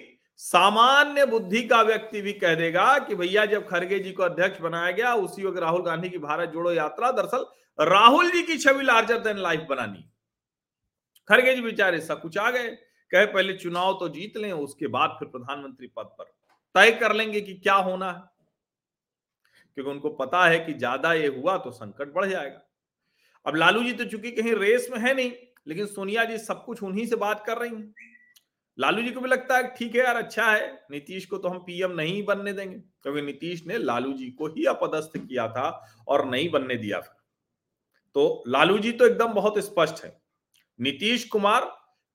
सामान्य 0.40 1.26
बुद्धि 1.26 1.62
का 1.62 1.82
व्यक्ति 1.82 2.20
भी 2.22 2.32
कह 2.32 2.54
देगा 2.54 2.98
कि 2.98 3.14
भैया 3.14 3.44
जब 3.46 3.68
खड़गे 3.68 3.98
जी 3.98 4.12
को 4.12 4.22
अध्यक्ष 4.22 4.60
बनाया 4.60 4.90
गया, 4.90 5.14
उसी 5.14 5.44
वक्त 5.44 5.58
राहुल 5.58 5.82
गांधी 5.82 6.08
की 6.10 6.18
भारत 6.18 6.48
जोड़ो 6.48 6.72
यात्रा, 6.72 7.10
दरअसल 7.10 7.46
राहुल 7.78 8.30
जी 8.30 8.42
की 8.42 8.58
छवि 8.58 8.84
लार्जर 8.84 9.18
देन 9.18 9.38
लाइफ 9.38 9.66
बनानी। 9.70 10.04
खड़गे 11.28 11.54
जी 11.54 11.62
बेचारे 11.62 12.00
सब 12.00 12.20
कुछ 12.22 12.38
आ 12.38 12.50
गए, 12.50 12.68
कहे 13.10 13.26
पहले 13.26 13.52
चुनाव 13.52 13.92
तो 13.92 14.08
जीत 14.08 14.36
लें, 14.36 14.52
उसके 14.52 14.86
बाद 14.86 15.16
फिर 15.18 15.28
प्रधानमंत्री 15.28 15.86
पद 15.86 16.14
पर। 16.18 16.24
तय 16.74 16.90
कर 16.90 17.12
लेंगे 17.12 17.40
कि 17.40 17.54
क्या 17.54 17.74
होना 17.74 18.12
है। 18.12 18.22
क्योंकि 19.74 19.90
उनको 19.90 20.10
पता 20.10 20.44
है 20.46 20.58
कि 20.58 20.72
ज़्यादा 20.72 21.12
ये 21.12 21.26
हुआ 21.26 21.56
तो 21.56 21.70
संकट 21.70 22.12
बढ़ 22.12 22.26
जाएगा। 22.26 22.60
अब 23.46 23.56
लालू 23.56 23.82
जी 23.82 23.92
तो 23.92 24.04
चूँकि 24.04 24.30
कहीं 24.30 24.54
रेस 24.54 24.88
में 24.90 24.98
है 24.98 25.14
नहीं, 25.14 25.32
लेकिन 25.66 25.86
सोनिया 25.86 26.24
जी 26.24 26.38
सब 26.38 26.64
कुछ 26.64 26.82
उन्हीं 26.82 27.06
से 27.06 27.16
बात 27.16 27.44
कर 27.46 27.58
रही 27.58 27.70
हैं। 27.70 27.94
लालू 28.78 29.02
जी 29.02 29.10
को 29.10 29.20
भी 29.20 29.28
लगता 29.28 29.56
है 29.56 29.68
ठीक 29.76 29.94
है 29.94 30.00
यार 30.00 30.16
अच्छा 30.16 30.44
है। 30.44 30.66
नीतीश 30.90 31.24
को 31.26 31.38
तो 31.38 31.48
हम 31.48 31.58
पीएम 31.58 31.92
नहीं 31.92 32.24
बनने 32.24 32.52
देंगे, 32.52 32.76
क्योंकि 32.76 33.22
नीतीश 33.22 33.66
ने 33.66 33.78
लालू 33.78 34.12
जी 34.12 34.30
को 34.30 34.46
ही 34.48 34.64
अपदस्थ 34.66 35.16
किया 35.18 35.46
था 35.48 35.68
और 36.08 36.24
नहीं 36.26 36.50
बनने 36.50 36.76
दिया 36.76 37.00
फिर 37.00 37.16
तो 38.16 38.42
लालू 38.48 38.78
जी 38.78 38.92
तो 38.92 39.06
एकदम 39.06 39.32
बहुत 39.32 39.58
स्पष्ट 39.60 40.04
है। 40.04 40.16
नीतीश 40.78 41.24
कुमार, 41.24 41.64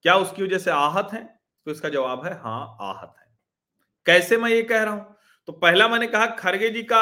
क्या 0.06 0.16
उसकी 0.18 0.44
वजह 0.44 0.58
से 0.58 0.72
आहत 0.72 1.10
है? 1.14 1.24
तो 1.68 1.72
इसका 1.72 1.90
जवाब 1.90 2.26
है 2.26 2.34
हाँ 2.36 2.78
आहत 2.82 3.14
है। 3.20 3.28
कैसे 4.06 4.38
मैं 4.38 4.50
ये 4.50 4.62
कह 4.64 4.84
रहा 4.84 4.94
हूँ? 4.94 5.16
तो 5.48 5.54
पहला 5.54 5.88
मैंने 5.88 6.08
कहा, 6.08 6.26
खरगे 6.28 6.70
जी 6.70 6.84
का, 6.84 7.02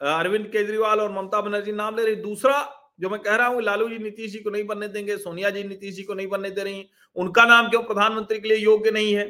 अरविंद 0.00 0.46
केजरीवाल 0.46 1.00
और 1.00 1.12
ममता 1.12 1.40
बनर्जी 1.40 1.72
नाम 1.72 1.96
ले 1.96 2.04
रही। 2.04 2.14
दूसरा 2.16 2.58
जो 3.00 3.10
मैं 3.10 3.20
कह 3.20 3.34
रहा 3.36 3.46
हूँ, 3.46 3.62
लालू 3.62 3.88
जी 3.88 3.98
नीतीश 3.98 4.32
जी 4.32 4.38
को 4.38 4.50
नहीं 4.50 4.64
बनने 4.66 4.88
देंगे, 4.88 5.16
सोनिया 5.16 5.50
जी 5.50 5.64
नीतीश 5.64 5.94
जी 5.94 6.02
को 6.02 6.14
नहीं 6.14 6.26
बनने 6.26 6.50
दे 6.50 6.62
रही, 6.62 6.88
उनका 7.16 7.44
नाम 7.44 7.68
क्यों 7.70 7.82
प्रधानमंत्री 7.82 8.40
के 8.40 8.48
लिए 8.48 8.58
योग्य 8.58 8.90
नहीं 8.90 9.14
है? 9.14 9.28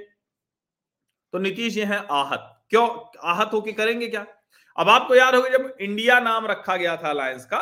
तो 1.33 1.39
नीतीश 1.39 1.73
जी 1.75 1.81
है 1.81 2.07
आहत। 2.11 2.53
क्यों? 2.71 2.89
आहत 3.23 3.51
होकर 3.53 3.73
करेंगे 3.73 4.09
क्या? 4.09 4.27
अब 4.79 4.89
आपको 4.89 5.15
याद 5.15 5.35
होगा 5.35 5.49
जब 5.49 5.77
इंडिया 5.81 6.21
नाम 6.21 6.47
रखा 6.47 6.77
गया 6.77 6.97
था 6.97 7.11
अलायंस 7.11 7.45
का, 7.45 7.61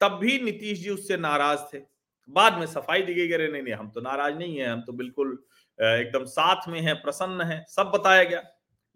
तब 0.00 0.18
भी 0.18 0.38
नीतीश 0.38 0.78
जी 0.78 0.90
उससे 0.90 1.16
नाराज़ 1.16 1.60
थे। 1.74 1.82
बाद 2.28 2.58
में 2.58 2.66
सफ़ाई 2.66 3.02
दी 3.02 3.14
गई 3.14 3.48
नहीं 3.48 3.62
नहीं, 3.62 3.74
हम 3.74 3.90
तो 3.90 4.00
नाराज़ 4.00 4.34
नहीं 4.34 4.56
है, 4.56 4.68
हम 4.68 4.80
तो 4.80 4.92
बिल्कुल 4.92 5.32
एकदम 5.78 6.24
साथ 6.24 6.68
में 6.68 6.80
है, 6.80 6.94
प्रसन्न 6.94 7.40
है, 7.40 7.64
सब 7.68 7.90
बताया 7.94 8.24
गया। 8.24 8.40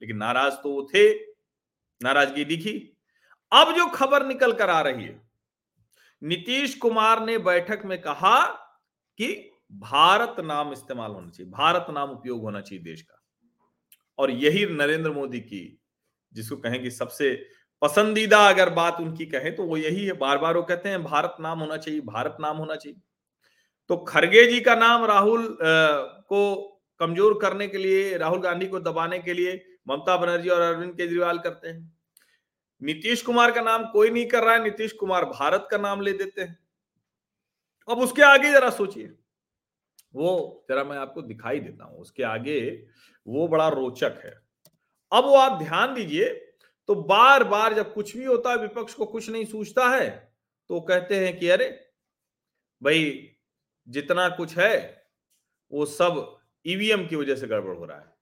लेकिन 0.03 0.17
नाराज़ 0.17 0.55
तो 0.55 0.71
वो 0.71 0.89
थे, 0.95 1.13
नाराज़गी 2.01 2.45
दिखी। 2.45 2.79
अब 3.53 3.75
जो 3.77 3.87
खबर 3.87 4.27
निकल 4.27 4.53
कर 4.53 4.71
आ 4.71 4.81
रही 4.81 5.05
है 5.05 5.24
नीतीश 6.23 6.75
कुमार 6.75 7.25
ने 7.26 7.38
बैठक 7.40 7.83
में 7.85 8.00
कहा 8.02 8.40
कि 9.18 9.28
भारत 9.73 10.37
नाम 10.40 10.73
इस्तेमाल 10.73 11.12
होना 11.12 11.30
चाहिए, 11.30 11.50
भारत 11.52 11.87
नाम 11.90 12.11
उपयोग 12.11 12.42
होना 12.42 12.61
चाहिए 12.61 12.85
देश 12.85 13.02
का। 13.02 13.21
और 14.18 14.30
यही 14.30 14.66
नरेंद्र 14.66 15.11
मोदी 15.11 15.40
की, 15.40 15.78
जिसको 16.33 16.56
कहें 16.56 16.83
कि 16.83 16.90
सबसे 16.90 17.35
पसंदीदा 17.83 18.38
अगर 18.49 18.71
बात 18.71 19.00
उनकी 19.00 19.26
कहें 19.26 19.54
तो 19.56 19.64
वो 19.64 19.76
यही 19.76 20.04
है 20.06 20.12
बार 20.14 20.38
बार 20.38 20.56
वो 20.56 20.62
कहते 20.62 20.88
हैं, 20.88 21.02
भारत 21.04 21.37
नाम 21.40 21.59
होना 21.59 21.76
चाहिए, 21.76 22.00
भारत 22.02 22.37
नाम 22.40 22.56
होना 22.56 22.75
चाहिए। 22.76 23.00
तो 23.90 23.97
खरगे 23.99 24.44
जी 24.47 24.61
का 24.61 24.75
नाम 24.75 25.04
राहुल 25.04 25.56
को 25.61 26.71
कमज़ोर 27.00 27.38
करने 27.42 27.66
के 27.68 27.78
लिए, 27.78 28.16
राहुल 28.18 28.40
गांधी 28.40 28.66
को 28.66 28.80
दबाने 28.80 29.18
के 29.18 29.35
लिए 29.35 29.61
ममता 29.88 30.16
बनर्जी 30.16 30.49
और 30.49 30.61
अरविंद 30.62 30.92
केजरीवाल 30.92 31.38
करते 31.38 31.68
हैं। 31.68 31.94
नीतीश 32.83 33.23
कुमार 33.23 33.50
का 33.52 33.61
नाम 33.61 33.85
कोई 33.87 34.11
नहीं 34.11 34.26
कर 34.26 34.45
रहा 34.45 34.54
है, 34.54 34.62
नीतीश 34.64 34.93
कुमार 34.93 35.25
भारत 35.26 35.69
का 35.71 35.78
नाम 35.78 36.00
ले 36.00 36.12
देते 36.12 36.43
हैं। 36.43 36.59
अब 37.88 37.99
उसके 37.99 38.23
आगे 38.23 38.50
जरा 38.52 38.71
सोचिए। 38.71 39.07
वो 40.14 40.64
जरा 40.69 40.85
मैं 40.85 40.97
आपको 40.97 41.23
दिखाई 41.23 41.61
देता 41.61 41.85
हूँ, 41.85 41.99
उसके 41.99 42.23
आगे 42.23 42.61
वो 43.26 43.47
बड़ा 43.49 43.69
रोचक 43.69 44.21
है। 44.25 44.33
अब 45.12 45.25
वो 45.25 45.37
आप 45.37 45.59
ध्यान 45.59 45.95
दीजिए 45.95 46.28
तो 46.88 46.95
बार 46.95 47.45
बार 47.45 47.75
जब 47.75 47.93
कुछ 47.95 48.16
भी 48.16 48.25
होता 48.25 48.50
है, 48.50 48.57
विपक्ष 48.59 48.95
को 48.95 49.07
कुछ 49.07 49.28
नहीं 49.31 49.45
सूझता 49.45 49.88
है 49.88 50.09
तो 50.71 50.81
कहते 50.81 51.25
हैं 51.25 51.38
कि 51.38 51.49
अरे, 51.49 51.69
भाई 52.83 53.31
जितना 53.88 54.28
कुछ 54.28 54.57
है, 54.59 55.07
वो 55.73 55.87
सब 55.87 56.38
ईवीएम 56.66 57.07
की 57.07 57.16
वजह 57.16 57.37
से 57.37 57.47
गड़बड़ 57.47 57.76
हो 57.76 57.85
रहा 57.85 57.99
है। 57.99 58.12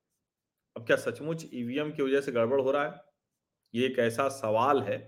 अब 0.76 0.87
क्या 0.87 0.97
सचमुच 0.99 1.44
ईवीएम 1.54 1.90
की 1.92 2.02
वजह 2.02 2.21
से 2.21 2.32
गड़बड़ 2.32 2.61
हो 2.61 2.71
रहा 2.71 2.85
है? 2.85 3.12
ये 3.75 3.87
एक 3.87 3.99
ऐसा 3.99 4.29
सवाल 4.29 4.83
है 4.83 4.99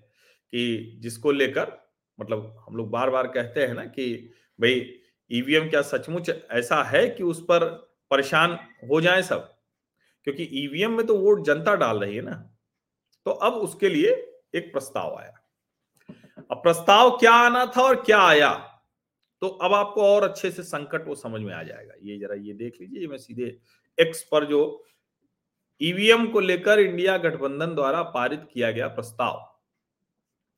कि 0.52 0.97
जिसको 1.00 1.33
लेकर 1.33 1.90
मतलब 2.21 2.64
हम 2.68 2.76
लोग 2.76 2.90
बार 2.90 3.11
बार 3.11 3.26
कहते 3.26 3.66
हैं 3.66 3.75
ना 3.75 3.85
कि 3.85 4.30
भाई 4.61 5.00
ईवीएम 5.33 5.71
क्या 5.71 5.83
सचमुच 5.83 6.30
ऐसा 6.50 6.83
है 6.83 7.09
कि 7.09 7.23
उस 7.23 7.40
पर 7.40 7.64
परेशान 8.11 8.52
हो 8.90 9.00
जाए 9.00 9.23
सब? 9.23 9.54
क्योंकि 10.25 10.42
ईवीएम 10.42 10.92
में 10.92 11.06
तो 11.06 11.18
वोट 11.18 11.44
जनता 11.44 11.75
डाल 11.75 11.99
रही 11.99 12.16
है 12.16 12.23
ना। 12.23 12.56
तो 13.25 13.30
अब 13.30 13.52
उसके 13.52 13.88
लिए 13.88 14.11
एक 14.54 14.73
प्रस्ताव 14.73 15.14
आया। 15.14 15.40
अब 16.50 16.56
प्रस्ताव 16.56 17.11
क्या 17.11 17.33
आना 17.33 17.66
था 17.66 17.83
और 17.83 18.02
क्या 18.02 18.21
आया? 18.21 18.71
तो 19.40 19.49
अब 19.49 19.75
आपको 19.75 20.02
और 20.02 20.25
अच्छे 20.25 20.50
से 20.50 20.62
संकट 20.62 21.09
वो 21.09 21.14
समझ 21.14 21.40
में 21.40 21.54
आ 21.54 21.62
जाएगा। 21.62 21.94
ये 22.02 22.18
जरा 22.18 22.35
ये 22.35 22.52
देख 22.52 22.76
लीजिए 22.80 23.06
मैं 23.06 23.18
सीधे 23.18 23.59
एक्स 24.00 24.23
पर 24.23 24.44
जो 24.44 24.85
ईवीएम 25.81 26.26
को 26.26 26.40
लेकर 26.40 26.81
इंडिया 26.81 27.16
गठबंधन 27.19 27.75
द्वारा 27.75 28.02
पारित 28.11 28.47
किया 28.52 28.71
गया 28.71 28.88
प्रस्ताव। 28.88 29.43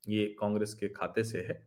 ये 0.03 0.25
कांग्रेस 0.39 0.73
के 0.73 0.87
खाते 0.87 1.23
से 1.23 1.39
है। 1.39 1.65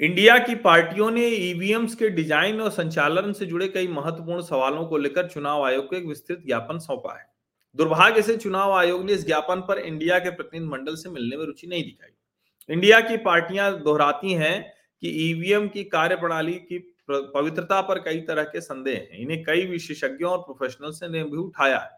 इंडिया 0.00 0.38
की 0.38 0.54
पार्टियों 0.54 1.10
ने 1.10 1.26
ईवीएम्स 1.26 1.94
के 1.94 2.08
डिज़ाइन 2.08 2.60
और 2.60 2.70
संचालन 2.70 3.32
से 3.32 3.46
जुड़े 3.46 3.68
कई 3.68 3.88
महत्वपूर्ण 3.88 4.42
सवालों 4.42 4.84
को 4.86 4.98
लेकर 4.98 5.28
चुनाव 5.28 5.64
आयोग 5.64 5.88
को 5.90 5.96
एक 5.96 6.04
विस्तृत 6.06 6.42
ज्ञापन 6.46 6.78
सौंपा 6.78 7.18
है। 7.18 7.26
दुर्भाग्य 7.76 8.22
से 8.22 8.36
चुनाव 8.36 8.72
आयोग 8.72 9.04
ने 9.04 9.12
इस 9.12 9.26
ज्ञापन 9.26 9.60
पर 9.60 9.78
इंडिया 9.78 10.18
के 10.18 10.30
प्रतिनिधि 10.30 10.70
मंडल 10.70 10.94
से 10.94 11.10
मिलने 11.10 11.36
में 11.36 11.44
रुचि 11.44 11.66
नहीं 11.66 11.82
दिखाई। 11.84 12.74
इंडिया 12.74 13.00
की 13.00 13.16
पार्टियाँ 13.16 13.72
दोहराती 13.82 14.32
हैं 14.34 14.72
कि 15.02 15.08
ईवीएम 15.30 15.68
की 15.68 15.84
कार्यप्रणाली 15.86 16.54
की 16.54 16.78
पवित्रता 17.10 17.80
पर 17.80 17.98
कई 17.98 18.20
तरह 18.20 18.44
के 18.44 18.60
संदेह 18.60 18.94
हैं। 18.94 19.18
इन्हें 19.18 19.42
कई 19.44 19.66
विशेषज्ञों 19.66 20.30
और 20.32 20.38
प्रोफेशनल्स 20.38 21.02
ने 21.02 21.22
भी 21.24 21.36
उठाया 21.36 21.78
है। 21.78 21.90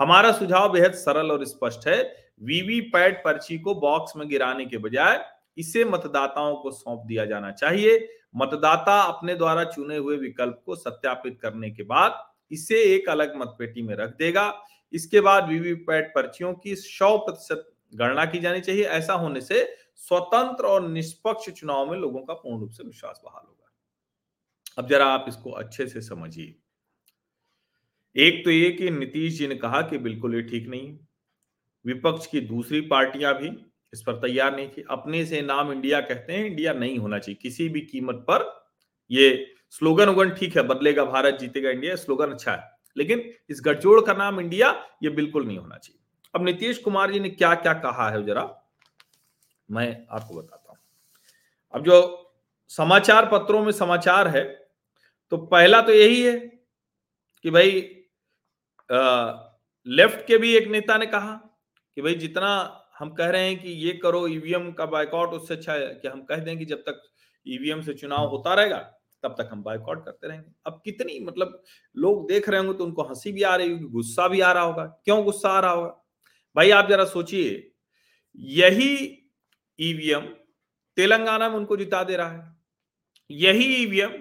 हमारा 0.00 0.32
सुझाव 0.32 0.72
बेहद 0.72 0.92
सरल 0.92 1.30
और 1.30 1.44
स्पष्ट 1.44 1.86
है। 1.88 2.02
वीवीपैट 2.42 3.22
पर्ची 3.24 3.58
को 3.58 3.74
बॉक्स 3.74 4.16
में 4.16 4.28
गिराने 4.28 4.66
के 4.66 4.78
बजाय 4.78 5.24
इसे 5.58 5.84
मतदाताओं 5.84 6.54
को 6.56 6.70
सौंप 6.70 7.02
दिया 7.06 7.24
जाना 7.24 7.50
चाहिए। 7.50 8.08
मतदाता 8.36 9.00
अपने 9.02 9.34
द्वारा 9.34 9.64
चुने 9.64 9.96
हुए 9.96 10.16
विकल्प 10.16 10.62
को 10.66 10.76
सत्यापित 10.76 11.38
करने 11.42 11.70
के 11.70 11.82
बाद 11.82 12.22
इसे 12.50 12.82
एक 12.84 13.08
अलग 13.08 13.36
मतपेटी 13.36 13.82
में 13.82 13.94
रख 13.94 14.16
देगा। 14.16 14.52
इसके 14.92 15.20
बाद 15.20 15.48
वीवीपैट 15.48 16.12
पर्चियों 16.14 16.52
की 16.54 16.74
सौ 16.76 17.16
प्रतिशत 17.18 17.68
गणना 17.92 18.24
की 18.24 18.38
जानी 18.38 18.60
चाहिए। 18.60 18.84
ऐसा 18.84 19.14
होने 19.14 19.40
से 19.40 19.64
स्वतंत्र 19.96 20.66
और 20.66 20.88
निष्पक्ष 20.88 21.50
चुनाव 21.50 21.90
में 21.90 21.98
लोगों 21.98 22.20
का 22.20 22.34
पूर्ण 22.34 22.60
रूप 22.60 22.70
से 22.70 22.84
विश्वास 22.84 23.20
बहाल 23.24 23.42
होगा। 23.46 23.57
अब 24.78 24.88
जरा 24.88 25.06
आप 25.06 25.24
इसको 25.28 25.50
अच्छे 25.50 25.86
से 25.86 26.00
समझिए। 26.00 26.54
एक 28.16 28.44
तो 28.44 28.50
ये 28.50 28.70
कि 28.70 28.90
नीतीश 28.90 29.38
जी 29.38 29.46
ने 29.46 29.54
कहा 29.54 29.82
कि 29.82 29.98
बिल्कुल 29.98 30.34
ये 30.34 30.42
ठीक 30.42 30.68
नहीं 30.68 30.98
विपक्ष 31.84 32.26
की 32.26 32.40
दूसरी 32.40 32.80
पार्टियाँ 32.80 33.34
भी 33.34 33.50
इस 33.92 34.02
पर 34.02 34.12
तैयार 34.12 34.56
नहीं 34.56 34.68
थी। 34.68 34.84
अपने 34.90 35.24
से 35.26 35.40
नाम 35.42 35.72
इंडिया 35.72 36.00
कहते 36.00 36.32
हैं, 36.32 36.44
इंडिया 36.44 36.72
नहीं 36.72 36.98
होना 36.98 37.18
चाहिए। 37.18 37.38
किसी 37.42 37.68
भी 37.68 37.80
कीमत 37.80 38.14
पर 38.14 38.68
ये 39.10 39.54
स्लोगन 39.70 40.08
उगन 40.08 40.30
ठीक 40.30 40.56
है, 40.56 40.62
बदलेगा 40.62 41.04
भारत, 41.04 41.34
जीतेगा 41.34 41.70
इंडिया, 41.70 41.96
स्लोगन 41.96 42.30
अच्छा 42.30 42.52
है। 42.52 42.70
लेकिन 42.96 43.32
इस 43.50 43.62
गठजोड़ 43.64 44.00
का 44.06 44.12
नाम 44.12 44.40
इंडिया, 44.40 44.70
ये 45.02 45.10
बिल्कुल 45.10 45.46
नहीं 45.46 45.58
होना 45.58 45.76
चाहिए। 45.76 46.00
अब 46.34 46.44
नीतीश 46.44 46.78
कुमार 46.78 47.12
जी 47.12 47.20
ने 47.20 47.30
क्या 47.30 47.54
क्या 47.54 47.72
कहा 47.72 48.10
है 48.10 48.24
जरा 48.26 48.42
मैं 49.68 50.06
आपको 50.10 50.34
बताता 50.34 50.70
हूँ। 50.70 50.78
अब 51.74 51.84
जो 51.84 52.24
समाचार 52.68 53.28
पत्रों 53.32 53.64
में 53.64 53.72
समाचार 53.72 54.28
है 54.28 54.67
तो 55.32 55.36
पहला 55.36 55.80
तो 55.82 55.92
यही 55.92 56.22
है 56.22 56.38
कि 57.44 57.50
भाई 57.50 57.80
आ, 58.92 59.32
लेफ़्ट 59.86 60.26
के 60.26 60.38
भी 60.38 60.56
एक 60.56 60.68
नेता 60.68 60.96
ने 60.98 61.06
कहा 61.06 61.32
कि 61.96 62.02
भाई 62.02 62.14
जितना 62.14 62.50
हम 62.98 63.10
कह 63.10 63.28
रहे 63.30 63.48
हैं 63.48 63.58
कि 63.62 63.70
ये 63.70 63.92
करो 63.92 64.26
ईवीएम 64.28 64.70
का 64.72 64.86
बाइकआउट 64.86 65.30
उससे 65.30 65.54
अच्छा 65.54 65.72
है 65.72 65.88
कि 65.94 66.08
हम 66.08 66.22
कह 66.22 66.36
दें 66.36 66.58
कि 66.58 66.64
जब 66.64 66.78
तक 66.78 67.02
ईवीएम 67.46 67.82
से 67.82 67.94
चुनाव 67.94 68.28
होता 68.28 68.54
रहेगा 68.54 68.78
तब 69.22 69.34
तक 69.38 69.48
हम 69.52 69.62
बाइकआउट 69.62 70.04
करते 70.04 70.28
रहेंगे। 70.28 70.50
अब 70.66 70.80
कितनी 70.84 71.18
मतलब 71.20 71.62
लोग 71.96 72.28
देख 72.28 72.48
रहे 72.48 72.60
होंगे 72.60 72.78
तो 72.78 72.84
उनको 72.84 73.02
हँसी 73.02 73.32
भी 73.32 73.42
आ 73.42 73.54
रही 73.56 73.70
होगी 73.70 73.84
गुस्सा 73.84 74.28
भी 74.28 74.40
आ 74.40 74.52
रहा 74.52 74.62
होगा। 74.62 74.84
क्यों 75.04 75.22
गुस्सा 75.24 75.48
आ 75.48 75.60
रहा 75.60 75.70
होगा? 75.70 76.04
भाई 76.56 76.70
आप 76.70 76.88
जरा 76.88 77.04
सोचिए 77.04 77.72
यही 78.36 78.94
ईवीएम 79.78 80.26
तेलंगाना 80.96 81.48
में 81.48 81.56
उनको 81.56 81.76
जिता 81.76 82.02
दे 82.04 82.16
रहा 82.16 82.30
है 82.30 82.56
यही 83.30 83.74
ईवीएम 83.76 84.12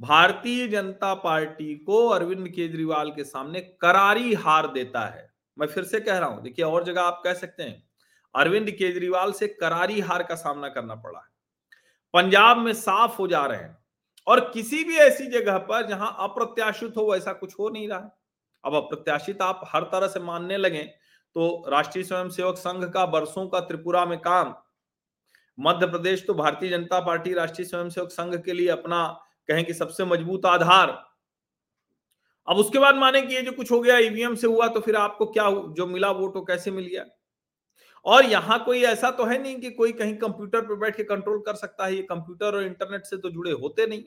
भारतीय 0.00 0.66
जनता 0.68 1.12
पार्टी 1.14 1.74
को 1.76 2.06
अरविंद 2.08 2.48
केजरीवाल 2.48 3.10
के 3.10 3.24
सामने 3.24 3.60
करारी 3.80 4.34
हार 4.34 4.66
देता 4.72 5.04
है। 5.06 5.28
मैं 5.56 5.66
फिर 5.66 5.84
से 5.84 6.00
कह 6.00 6.18
रहा 6.18 6.28
हूँ, 6.28 6.42
देखिए 6.42 6.64
और 6.64 6.84
जगह 6.84 7.02
आप 7.02 7.20
कह 7.24 7.34
सकते 7.34 7.62
हैं, 7.62 7.82
अरविंद 8.34 8.70
केजरीवाल 8.70 9.32
से 9.32 9.46
करारी 9.50 10.00
हार 10.00 10.22
का 10.22 10.34
सामना 10.36 10.68
करना 10.68 10.94
पड़ा 10.96 11.18
है। 11.18 11.26
पंजाब 12.14 12.58
में 12.58 12.72
साफ़ 12.74 13.16
हो 13.16 13.26
जा 13.28 13.44
रहे 13.46 13.58
हैं 13.58 13.76
और 14.26 14.40
किसी 14.50 14.84
भी 14.84 14.96
ऐसी 14.98 15.26
जगह 15.28 15.58
पर 15.60 15.86
जहाँ 15.86 16.14
अप्रत्याशित 16.20 16.96
हो 16.96 17.10
वैसा 17.10 17.32
कुछ 17.32 17.54
हो 17.58 17.68
नहीं 17.68 17.88
रहा 17.88 17.98
है। 17.98 18.10
अब 18.64 18.74
अप्रत्याशित 18.76 19.42
आप 19.42 19.60
हर 19.66 19.82
तरह 19.84 20.08
से 20.08 20.20
मानने 20.20 20.56
लगे 20.56 20.82
तो 21.36 21.70
राष्ट्रीय 21.70 22.04
स्वयंसेवक 22.04 22.56
संघ 22.56 22.84
का, 22.84 23.06
बरसों 23.06 23.46
का, 23.48 23.60
त्रिपुरा 23.60 24.04
में 24.04 24.18
काम। 24.20 24.54
मध्य 25.58 25.86
प्रदेश 25.86 26.24
तो 26.26 26.34
भारतीय 26.34 26.70
जनता 26.70 27.00
पार्टी 27.00 27.32
राष्ट्रीय 27.34 27.66
स्वयंसेवक 27.66 28.10
संघ 28.10 28.34
के 28.36 28.52
लिए 28.52 28.68
अपना 28.70 29.00
कहें 29.48 29.64
कि 29.64 29.74
सबसे 29.74 30.04
मज़बूत 30.04 30.46
आधार। 30.46 30.96
अब 32.48 32.56
उसके 32.56 32.78
बाद 32.78 32.94
माने 32.96 33.20
कि 33.22 33.34
ये 33.34 33.42
जो 33.42 33.52
कुछ 33.52 33.70
हो 33.72 33.80
गया 33.80 33.98
ईवीएम 33.98 34.34
से 34.34 34.46
हुआ 34.46 34.66
तो 34.68 34.80
फिर 34.80 34.96
आपको 34.96 35.26
क्या 35.26 35.50
जो 35.76 35.86
मिला 35.86 36.10
वो 36.10 36.28
तो 36.28 36.40
कैसे 36.42 36.70
मिल 36.70 36.84
गया? 36.84 37.04
और 38.06 38.24
यहाँ 38.24 38.62
कोई 38.64 38.82
ऐसा 38.84 39.10
तो 39.10 39.24
है 39.24 39.42
नहीं 39.42 39.56
कि 39.60 39.70
कोई 39.70 39.92
कहीं 39.92 40.16
कंप्यूटर 40.16 40.60
पर 40.60 40.74
बैठ 40.74 40.96
के 40.96 41.04
कंट्रोल 41.04 41.38
कर 41.46 41.54
सकता 41.54 41.86
है, 41.86 41.94
ये 41.94 42.02
कंप्यूटर 42.02 42.56
और 42.56 42.62
इंटरनेट 42.62 43.04
से 43.04 43.16
तो 43.16 43.30
जुड़े 43.30 43.52
होते 43.52 43.86
नहीं। 43.86 44.02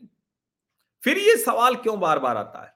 फिर 1.03 1.17
ये 1.17 1.35
सवाल 1.37 1.75
क्यों 1.75 1.99
बार 1.99 2.19
बार 2.19 2.37
आता 2.37 2.63
है? 2.63 2.73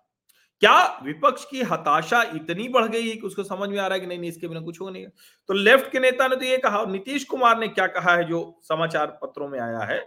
क्या 0.61 0.99
विपक्ष 1.03 1.45
की 1.45 1.61
हताशा 1.61 2.21
इतनी 2.35 2.67
बढ़ 2.69 2.87
गई 2.87 3.07
है 3.09 3.15
कि 3.15 3.27
उसको 3.27 3.43
समझ 3.43 3.69
में 3.69 3.77
आ 3.79 3.87
रहा 3.87 3.93
है 3.93 3.99
कि 3.99 4.07
नहीं 4.07 4.19
नहीं, 4.19 4.29
इसके 4.29 4.47
बिना 4.47 4.61
कुछ 4.61 4.79
हो 4.81 4.89
नहीं? 4.89 5.05
तो 5.49 5.53
लेफ़्ट 5.53 5.91
के 5.91 5.99
नेता 5.99 6.27
ने 6.27 6.35
तो 6.35 6.45
ये 6.45 6.57
कहा, 6.57 6.83
नीतीश 6.85 7.23
कुमार 7.23 7.57
ने 7.59 7.67
क्या 7.67 7.87
कहा 7.87 8.15
है, 8.15 8.23
जो 8.23 8.59
समाचार 8.63 9.19
पत्रों 9.21 9.47
में 9.47 9.59
आया 9.59 9.79
है? 9.79 9.99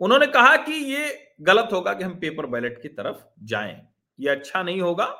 उन्होंने 0.00 0.26
कहा 0.28 0.56
कि 0.58 0.72
ये 0.92 1.12
गलत 1.42 1.68
होगा 1.72 1.92
कि 1.94 2.04
हम 2.04 2.14
पेपर 2.20 2.46
बैलेट 2.46 2.80
की 2.82 2.88
तरफ़ 2.90 3.22
जाएँ। 3.44 3.76
ये 4.18 4.30
अच्छा 4.30 4.62
नहीं 4.62 4.80
होगा। 4.80 5.14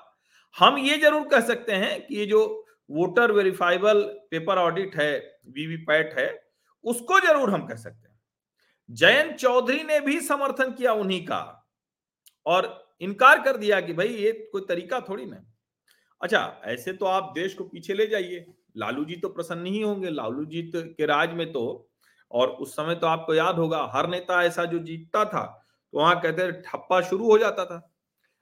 हम 0.56 0.78
ये 0.78 0.98
ज़रूर 0.98 1.28
कह 1.28 1.40
सकते 1.46 1.72
हैं 1.74 2.06
कि 2.06 2.16
ये 2.16 2.26
जो 2.26 2.42
वोटर 2.90 3.32
वेरिफाइबल 3.32 4.02
पेपर 4.30 4.58
ऑडिट 4.58 4.96
है 4.96 5.18
वीवीपैट 5.48 6.14
है, 6.18 6.28
उसको 6.84 7.20
ज़रूर 7.20 7.50
हम 7.50 7.66
कह 7.66 7.76
सकते 7.76 8.08
हैं। 8.08 8.16
जयंत 8.88 9.36
चौधरी 9.36 9.82
ने 9.84 10.00
भी 10.00 10.20
समर्थन 10.20 10.72
किया 10.72 10.92
उन्हीं 10.94 11.24
का 11.26 11.40
और 12.46 12.96
इनकार 13.00 13.42
कर 13.42 13.56
दिया 13.56 13.80
कि 13.80 13.92
भाई 13.92 14.08
ये 14.08 14.32
कोई 14.52 14.62
तरीका 14.68 15.00
थोड़ी 15.00 15.24
ना 15.26 15.44
अच्छा 16.20 16.40
ऐसे 16.66 16.92
तो 16.92 17.06
आप 17.06 17.32
देश 17.34 17.54
को 17.54 17.64
पीछे 17.64 17.94
ले 17.94 18.06
जाइए। 18.06 18.44
लालू 18.76 19.04
जी 19.04 19.16
तो 19.16 19.28
प्रसन्न 19.28 19.66
ही 19.66 19.80
होंगे। 19.80 20.10
लालू 20.10 20.44
जी 20.44 20.62
के 20.74 21.06
राज 21.06 21.32
में 21.32 21.46
तो 21.52 21.87
और 22.32 22.48
उस 22.50 22.74
समय 22.76 22.94
तो 22.94 23.06
आपको 23.06 23.34
याद 23.34 23.56
होगा, 23.56 23.82
हर 23.94 24.08
नेता 24.08 24.42
ऐसा 24.44 24.64
जो 24.64 24.78
जीतता 24.80 25.24
था 25.24 25.44
तो 25.94 25.98
वहाँ 25.98 26.20
कहते 26.20 26.50
ठप्पा 26.62 27.00
शुरू 27.02 27.26
हो 27.26 27.38
जाता 27.38 27.64
था। 27.64 27.80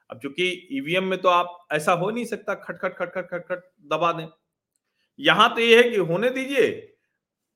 अब 0.09 0.19
चूँकि 0.19 0.47
ईवीएम 0.71 1.03
में 1.03 1.19
तो 1.21 1.29
आप 1.29 1.67
ऐसा 1.73 1.91
हो 1.93 2.09
नहीं 2.09 2.25
सकता, 2.25 2.53
खटखट 2.55 2.95
खटखट 2.95 3.29
खटखट 3.29 3.63
दबा 3.85 4.11
दें। 4.11 4.27
यहाँ 5.19 5.53
तो 5.55 5.61
ये 5.61 5.77
है 5.77 5.89
कि 5.89 5.97
होने 5.97 6.29
दीजिए, 6.29 6.69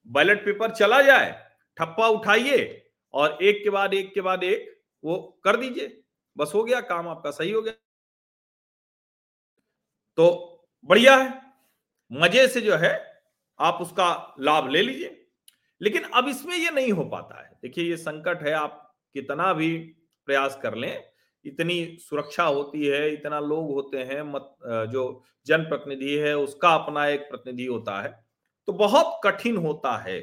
बैलेट 0.09 0.43
पेपर 0.45 0.71
चला 0.71 1.01
जाए, 1.01 1.31
ठप्पा 1.77 2.07
उठाइए 2.09 2.83
और 3.13 3.37
एक 3.43 3.63
के 3.63 3.69
बाद 3.69 3.93
एक 3.93 4.13
के 4.13 4.21
बाद 4.21 4.43
एक 4.43 4.69
वो 5.03 5.17
कर 5.43 5.57
दीजिए। 5.57 5.97
बस 6.37 6.51
हो 6.55 6.63
गया, 6.63 6.79
काम 6.81 7.07
आपका 7.07 7.31
सही 7.31 7.51
हो 7.51 7.61
गया। 7.61 7.73
तो 10.17 10.65
बढ़िया 10.89 11.15
है। 11.15 11.29
मज़े 12.11 12.47
से 12.47 12.61
जो 12.61 12.75
है, 12.75 12.93
आप 13.59 13.77
उसका 13.81 14.35
लाभ 14.39 14.69
ले 14.69 14.81
लीजिए। 14.81 15.20
लेकिन 15.81 16.03
अब 16.13 16.27
इसमें 16.27 16.55
ये 16.57 16.71
नहीं 16.71 16.91
हो 16.91 17.03
पाता 17.05 17.41
है। 17.41 17.49
देखिए, 17.61 17.83
ये 17.85 17.97
संकट 17.97 18.43
है, 18.43 18.53
आप 18.53 18.93
कितना 19.15 19.53
भी 19.53 19.77
प्रयास 20.27 20.59
कर 20.63 20.75
लें, 20.75 21.03
इतनी 21.45 21.97
सुरक्षा 21.99 22.43
होती 22.43 22.85
है, 22.85 23.13
इतना 23.13 23.39
लोग 23.41 23.71
होते 23.71 23.97
हैं, 23.99 24.21
मत 24.23 24.55
जो 24.91 25.23
जनप्रतिनिधि 25.47 26.13
है, 26.15 26.37
उसका 26.37 26.73
अपना 26.75 27.05
एक 27.07 27.21
प्रतिनिधि 27.21 27.65
होता 27.65 28.01
है 28.01 28.19
तो 28.67 28.73
बहुत 28.75 29.19
कठिन 29.23 29.55
होता 29.57 29.95
है। 29.99 30.19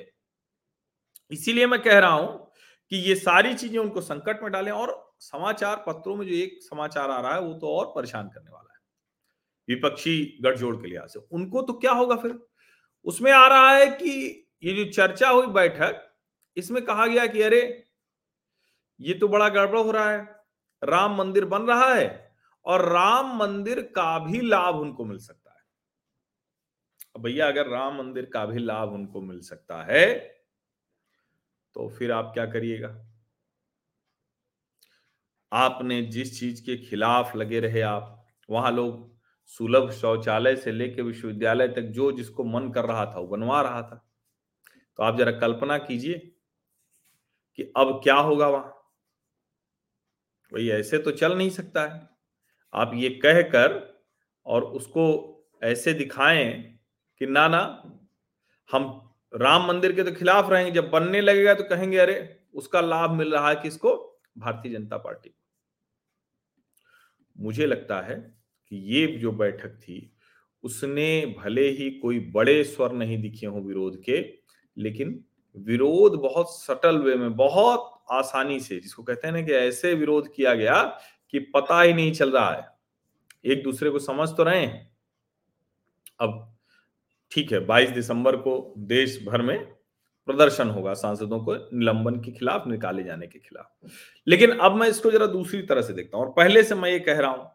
इसीलिए 1.31 1.67
मैं 1.67 1.81
कह 1.83 1.99
रहा 1.99 2.11
हूँ 2.11 2.51
कि 2.93 2.97
ये 2.99 3.15
सारी 3.17 3.55
चीज़ें 3.55 3.79
उनको 3.79 4.01
संकट 4.01 4.43
में 4.43 4.51
डालें 4.53 4.71
और 4.73 4.93
समाचार 5.21 5.83
पत्रों 5.87 6.15
में 6.17 6.27
जो 6.27 6.35
एक 6.35 6.59
समाचार 6.63 7.11
आ 7.11 7.21
रहा 7.21 7.35
है, 7.35 7.41
वो 7.41 7.53
तो 7.55 7.75
और 7.77 7.93
परेशान 7.97 8.29
करने 8.29 8.51
वाला 8.51 8.73
है। 8.73 8.79
विपक्षी 9.69 10.39
गठजोड़ 10.43 10.75
के 10.77 10.89
लिहाज 10.89 11.09
से, 11.09 11.21
उनको 11.33 11.63
तो 11.63 11.73
क्या 11.75 11.93
होगा 11.93 12.17
फिर? 12.17 12.39
उसमें 13.07 13.31
आ 13.33 13.47
रहा 13.49 13.71
है 13.71 13.87
कि 13.89 14.48
ये 14.63 14.73
जो 14.75 14.85
चर्चा 14.93 15.29
हुई 15.29 15.47
बैठक, 15.49 16.05
इसमें 16.57 16.85
कहा 16.85 17.07
गया 17.07 17.27
कि 17.27 17.43
अरे, 17.43 17.61
ये 19.01 19.15
तो 19.15 19.29
बड़ा 19.29 19.49
गड़बड़ 19.49 19.79
हो 19.79 19.91
रहा 19.91 20.11
है, 20.11 20.19
राम 20.83 21.17
मंदिर 21.17 21.45
बन 21.47 21.63
रहा 21.63 21.93
है 21.95 22.09
और 22.67 22.85
राम 22.85 23.37
मंदिर 23.39 23.81
का 23.97 24.19
भी 24.21 24.41
लाभ 24.41 24.77
उनको 24.77 25.05
मिल 25.05 25.19
सकता 25.19 25.51
है। 25.51 27.23
भैया, 27.23 27.47
अगर 27.49 27.69
राम 27.69 27.99
मंदिर 27.99 28.25
का 28.25 28.45
भी 28.47 28.59
लाभ 28.59 28.93
उनको 28.93 29.21
मिल 29.23 29.41
सकता 29.43 29.83
है 29.85 30.07
तो 31.77 31.89
फिर 31.89 32.13
आप 32.13 32.31
क्या 32.35 32.45
करिएगा? 32.47 32.89
आपने 35.53 36.01
जिस 36.05 36.39
चीज़ 36.41 36.63
के 36.63 36.77
खिलाफ 36.79 37.35
लगे 37.37 37.61
रहे 37.61 37.81
आप, 37.83 38.25
वहाँ 38.49 38.71
लोग 38.73 39.17
सुलभ 39.51 39.91
शौचालय 39.93 40.57
से 40.57 40.73
लेकर 40.73 41.03
विश्वविद्यालय 41.03 41.69
तक 41.69 41.83
जो 41.93 42.11
जिसको 42.13 42.45
मन 42.45 42.71
कर 42.73 42.85
रहा 42.85 43.05
था, 43.07 43.19
वो 43.19 43.27
बनवा 43.29 43.61
रहा 43.63 43.83
था। 43.83 44.08
तो 44.99 45.05
आप 45.05 45.19
जरा 45.19 45.33
कल्पना 45.33 45.79
कीजिए 45.79 46.33
कि 47.57 47.73
अब 47.77 48.01
क्या 48.05 48.15
होगा 48.15 48.49
वहाँ। 48.49 48.75
भाई, 50.53 50.69
ऐसे 50.69 50.99
तो 50.99 51.11
चल 51.11 51.39
नहीं 51.39 51.51
सकता 51.51 51.87
है। 51.87 52.09
आप 52.75 52.91
ये 52.95 53.09
कहकर 53.09 54.01
और 54.47 54.65
उसको 54.65 55.35
ऐसे 55.63 55.93
दिखाएँ 55.95 56.79
कि 57.19 57.27
ना 57.27 57.49
ना, 57.49 57.83
हम 58.73 59.11
राम 59.35 59.69
मंदिर 59.69 59.93
के 59.93 60.03
तो 60.03 60.13
खिलाफ 60.13 60.51
रहेंगे, 60.51 60.73
जब 60.73 60.91
बनने 60.91 61.21
लगेगा 61.21 61.55
तो 61.55 61.65
कहेंगे, 61.65 61.99
अरे, 61.99 62.41
उसका 62.55 62.81
लाभ 62.81 63.11
मिल 63.11 63.33
रहा 63.33 63.49
है 63.49 63.57
किसको 63.57 64.21
भारतीय 64.39 64.73
जनता 64.73 64.97
पार्टी 64.97 65.35
मुझे 67.39 67.67
लगता 67.67 68.01
है 68.01 68.15
कि 68.69 68.77
ये 68.77 69.07
जो 69.07 69.33
बैठक 69.33 69.69
थी, 69.69 70.17
उसने 70.63 71.37
भले 71.39 71.69
ही 71.69 71.91
कोई 71.91 72.21
बड़े 72.21 72.65
स्वर 72.65 72.93
नहीं 72.93 73.23
दिखे 73.23 73.47
हो 73.47 73.61
विरोध 73.61 74.03
के 74.03 74.38
लेकिन 74.79 75.19
विरोध 75.57 76.21
बहुत 76.21 76.55
सटल 76.55 76.99
वे 76.99 77.15
में, 77.15 77.35
बहुत 77.37 77.95
आसानी 78.13 78.59
से, 78.61 78.79
जिसको 78.81 79.03
कहते 79.03 79.27
हैं 79.27 79.35
ना 79.35 79.43
कि 79.43 79.53
ऐसे 79.53 79.95
विरोध 79.95 80.33
किया 80.35 80.55
गया 80.55 80.83
कि 81.35 81.39
पता 81.55 81.81
ही 81.81 81.93
नहीं 81.93 82.13
चल 82.13 82.31
रहा 82.31 82.51
है। 82.51 82.67
एक 83.45 83.63
दूसरे 83.63 83.91
को 83.91 83.99
समझ 83.99 84.29
तो 84.31 84.43
रहे 84.43 84.61
हैं। 84.61 84.91
अब 86.21 86.45
ठीक 87.33 87.53
है 87.53 87.59
22 87.67 87.91
दिसंबर 87.91 88.37
को 88.37 88.75
देश 88.79 89.19
भर 89.27 89.43
में 89.43 89.59
प्रदर्शन 90.29 90.71
होगा, 90.71 90.95
सांसदों 90.95 91.39
को 91.41 91.55
निलंबन 91.55 92.21
के 92.21 92.33
खिलाफ, 92.33 92.67
निकाले 92.67 93.03
जाने 93.05 93.27
के 93.27 93.39
खिलाफ। 93.39 93.91
लेकिन 94.27 94.51
अब 94.51 94.75
मैं 94.75 94.89
इसको 94.89 95.11
जरा 95.11 95.27
दूसरी 95.27 95.63
तरह 95.63 95.83
से 95.83 95.93
देखता 95.93 96.17
हूँ, 96.19 96.27
और 96.27 96.33
पहले 96.33 96.63
से 96.63 96.75
मैं 96.75 96.91
ये 96.91 96.99
कह 97.01 97.21
रहा 97.21 97.31
हूँ 97.31 97.51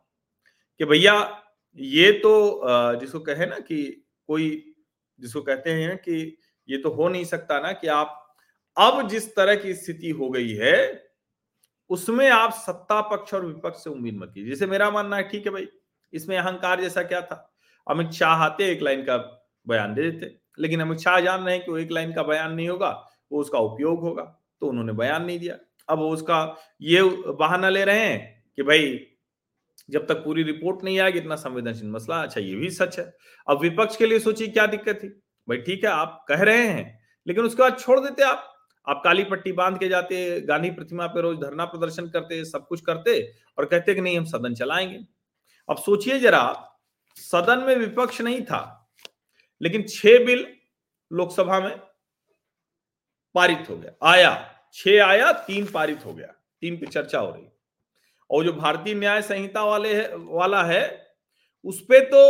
कि 0.79 0.85
भैया, 0.85 1.41
ये 1.77 2.11
तो 2.13 2.61
जिसको 2.99 3.19
कहे 3.19 3.45
ना 3.45 3.59
कि 3.59 3.83
कोई, 4.29 4.75
जिसको 5.19 5.41
कहते 5.41 5.71
हैं 5.71 5.97
कि 5.97 6.37
ये 6.69 6.77
तो 6.77 6.89
हो 6.89 7.09
नहीं 7.09 7.23
सकता 7.25 7.59
ना 7.59 7.71
कि 7.71 7.87
आप, 7.87 8.35
अब 8.77 9.07
जिस 9.09 9.35
तरह 9.35 9.55
की 9.55 9.73
स्थिति 9.73 10.09
हो 10.09 10.29
गई 10.29 10.53
है, 10.53 11.03
उसमें 11.89 12.29
आप 12.29 12.53
सत्ता 12.53 13.01
पक्ष 13.01 13.33
और 13.33 13.45
विपक्ष 13.45 13.83
से 13.83 13.89
उम्मीद 13.89 14.17
मत 14.17 14.31
कीजिए। 14.33 14.49
जैसे 14.49 14.67
मेरा 14.67 14.89
मानना 14.91 15.17
है, 15.17 15.23
ठीक 15.23 15.45
है 15.45 15.51
भाई, 15.51 15.67
इसमें 16.13 16.37
अहंकार 16.37 16.81
जैसा 16.81 17.03
क्या 17.03 17.21
था? 17.21 17.53
अमित 17.87 18.11
शाह 18.11 18.43
आते, 18.43 18.71
एक 18.71 18.81
लाइन 18.81 19.03
का 19.03 19.17
बयान 19.67 19.93
दे 19.93 20.11
देते। 20.11 20.35
लेकिन 20.59 20.81
अमित 20.81 20.99
शाह 20.99 21.19
जान 21.19 21.43
रहे 21.43 21.55
हैं 21.55 21.65
कि 21.65 21.71
वो 21.71 21.77
एक 21.77 21.91
लाइन 21.91 22.13
का 22.13 22.23
बयान 22.23 22.53
नहीं 22.53 22.69
होगा, 22.69 22.89
वो 23.31 23.41
उसका 23.41 23.59
उपयोग 23.59 23.99
होगा 23.99 24.23
तो 24.61 24.67
उन्होंने 24.67 24.93
बयान 24.93 25.25
नहीं 25.25 25.39
दिया। 25.39 25.57
अब 25.89 25.99
वो 25.99 26.09
उसका 26.09 26.57
ये 26.81 27.01
बहाना 27.39 27.69
ले 27.69 27.83
रहे 27.85 27.99
हैं 27.99 28.43
कि 28.55 28.63
भाई, 28.63 28.99
जब 29.89 30.05
तक 30.07 30.15
पूरी 30.15 30.43
रिपोर्ट 30.43 30.83
नहीं 30.83 30.99
आएगी, 30.99 31.19
इतना 31.19 31.35
संवेदनशील 31.35 31.89
मसला 31.89 32.21
अच्छा 32.23 32.41
ये 32.41 32.55
भी 32.55 32.69
सच 32.69 32.99
है। 32.99 33.05
अब 33.47 33.61
विपक्ष 33.61 33.95
के 33.95 34.05
लिए 34.05 34.19
सोचिए 34.19 34.47
क्या 34.47 34.65
दिक्कत 34.65 34.95
थी? 34.95 35.09
भाई 35.47 35.57
ठीक 35.57 35.83
है, 35.83 35.89
आप 35.89 36.25
कह 36.27 36.41
रहे 36.41 36.67
हैं, 36.67 36.99
लेकिन 37.27 37.43
उसके 37.43 37.61
बाद 37.61 37.79
छोड़ 37.79 37.99
देते 37.99 38.23
आप। 38.23 38.49
आप 38.87 39.01
काली 39.03 39.23
पट्टी 39.23 39.51
बाँध 39.51 39.77
के 39.79 39.87
जाते, 39.89 40.41
गांधी 40.41 40.69
प्रतिमा 40.71 41.07
पे 41.07 41.21
रोज 41.21 41.37
धरना 41.37 41.65
प्रदर्शन 41.65 42.07
करते, 42.07 42.43
सब 42.45 42.67
कुछ 42.67 42.81
करते 42.81 43.21
और 43.57 43.65
कहते 43.65 43.95
कि 43.95 44.01
नहीं, 44.01 44.17
हम 44.17 44.25
सदन 44.25 44.53
चलाएँगे। 44.53 44.99
अब 45.69 45.77
सोचिए 45.77 46.19
जरा, 46.19 46.69
सदन 47.17 47.59
में 47.59 47.75
विपक्ष 47.75 48.21
नहीं 48.21 48.41
था, 48.41 48.91
लेकिन 49.61 49.83
छह 49.89 50.25
बिल 50.25 50.45
लोकसभा 51.11 51.59
में 51.59 51.75
पारित 53.35 53.69
हो 53.69 53.77
गया। 53.77 54.09
आया, 54.09 54.55
छह 54.73 55.03
आया, 55.05 55.31
तीन 55.31 55.65
पारित 55.65 56.05
हो 56.05 56.13
गया, 56.13 56.27
तीन 56.61 56.77
पे 56.77 56.85
चर्चा 56.85 57.19
हो 57.19 57.31
रही। 57.31 57.47
और 58.29 58.43
जो 58.45 58.53
भारतीय 58.53 58.93
न्याय 58.93 59.21
संहिता 59.21 59.63
वाले 59.63 59.93
है, 59.95 60.09
वाला 60.15 60.63
है, 60.63 61.07
उस 61.65 61.81
पे 61.81 61.99
तो 62.05 62.21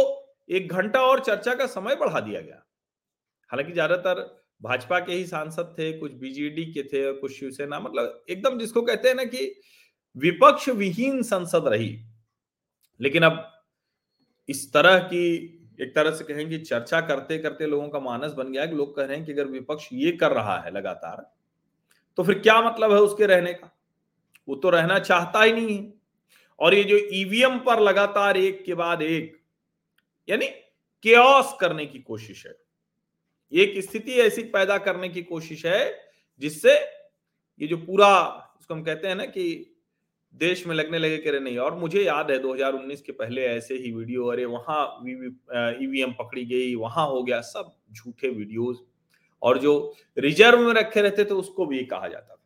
एक 0.50 0.72
घंटा 0.72 1.02
और 1.02 1.20
चर्चा 1.20 1.54
का 1.56 1.66
समय 1.66 1.96
बढ़ा 1.96 2.20
दिया 2.20 2.42
गया। 2.42 2.63
हालाँकि 3.54 3.72
ज़्यादातर 3.72 4.20
भाजपा 4.62 5.00
के 5.00 5.14
ही 5.14 5.26
सांसद 5.26 5.76
थे, 5.80 5.92
कुछ 5.94 6.14
बीजेडी 6.14 6.64
के 6.66 6.84
थे 6.84 7.06
और 7.06 7.14
कुछ 7.14 7.32
शिवसेना 7.32 7.80
मतलब 7.80 8.24
एकदम 8.30 8.58
जिसको 8.60 8.82
कहते 8.82 9.08
हैं 9.08 9.16
ना 9.16 9.24
कि 9.26 9.54
विपक्ष 10.16 10.70
विहीन 10.72 11.22
संसद 11.24 11.68
रही। 11.68 11.90
लेकिन 13.00 13.24
अब 13.24 13.38
इस 14.50 14.72
तरह 14.74 14.98
की, 15.00 15.26
एक 15.80 15.94
तरह 15.96 16.12
से 16.12 16.24
कहेंगे 16.24 16.58
चर्चा 16.60 17.02
करते 17.02 17.38
करते 17.38 17.68
लोगों 17.68 17.88
का 17.90 18.00
मानस 18.00 18.34
बन 18.34 18.52
गया 18.52 18.66
कि 18.66 18.76
लोग 18.76 18.96
कह 18.96 19.06
रहे 19.06 19.18
हैं 19.18 19.26
कि 19.26 19.32
अगर 19.32 19.48
विपक्ष 19.48 19.88
ये 19.94 20.12
कर 20.14 20.32
रहा 20.32 20.58
है 20.60 20.72
लगातार 20.72 21.26
तो 22.18 22.24
फिर 22.24 22.40
क्या 22.40 22.60
मतलब 22.62 22.94
है 22.94 23.00
उसके 23.02 23.26
रहने 23.26 23.54
का? 23.54 23.72
वो 24.48 24.56
तो 24.56 24.70
रहना 24.70 25.00
चाहता 25.00 25.44
ही 25.44 25.54
नहीं 25.54 25.78
है। 25.78 25.94
और 26.60 26.74
ये 26.74 26.84
जो 26.84 26.98
ईवीएम 27.14 27.60
पर 27.60 27.80
लगातार 27.80 28.38
एक 28.38 28.64
के 28.66 28.74
बाद 28.74 29.02
एक, 29.02 29.38
यानी 30.28 30.48
केओस 31.06 31.56
करने 31.62 31.86
की 31.86 32.00
कोशिश 32.02 32.46
है। 32.48 32.56
एक 33.54 33.78
स्थिति 33.84 34.12
ऐसी 34.22 34.44
पैदा 34.50 34.78
करने 34.80 35.10
की 35.10 35.22
कोशिश 35.24 35.66
है 35.66 35.82
जिससे 36.42 36.74
ये 37.62 37.68
जो 37.68 37.78
पूरा 37.78 38.10
उसको 38.60 38.74
हम 38.74 38.84
कहते 38.84 39.08
हैं 39.08 39.16
ना 39.16 39.26
कि 39.26 39.70
देश 40.34 40.66
में 40.68 40.74
लगने 40.76 40.98
लगे 41.00 41.18
करे 41.18 41.40
नहीं, 41.40 41.58
और 41.58 41.76
मुझे 41.76 42.04
याद 42.04 42.32
है 42.32 42.38
2019 42.40 43.02
के 43.02 43.12
पहले 43.12 43.42
ऐसे 43.46 43.76
ही 43.76 43.92
वीडियो, 43.92 44.26
अरे 44.28 44.46
वहाँ 44.46 45.04
ईवीएम 45.04 46.12
पकड़ी 46.12 46.46
गई, 46.46 46.74
वहाँ 46.76 47.08
हो 47.08 47.22
गया, 47.24 47.40
सब 47.42 47.72
झूठे 47.92 48.30
वीडियोस, 48.30 48.82
और 49.42 49.58
जो 49.60 49.94
रिज़र्व 50.18 50.60
में 50.60 50.74
रखे 50.74 51.02
रहते 51.02 51.26
थे 51.26 51.34
उसको 51.36 51.66
भी 51.66 51.84
कहा 51.86 52.08
जाता 52.08 52.34
था। 52.34 52.40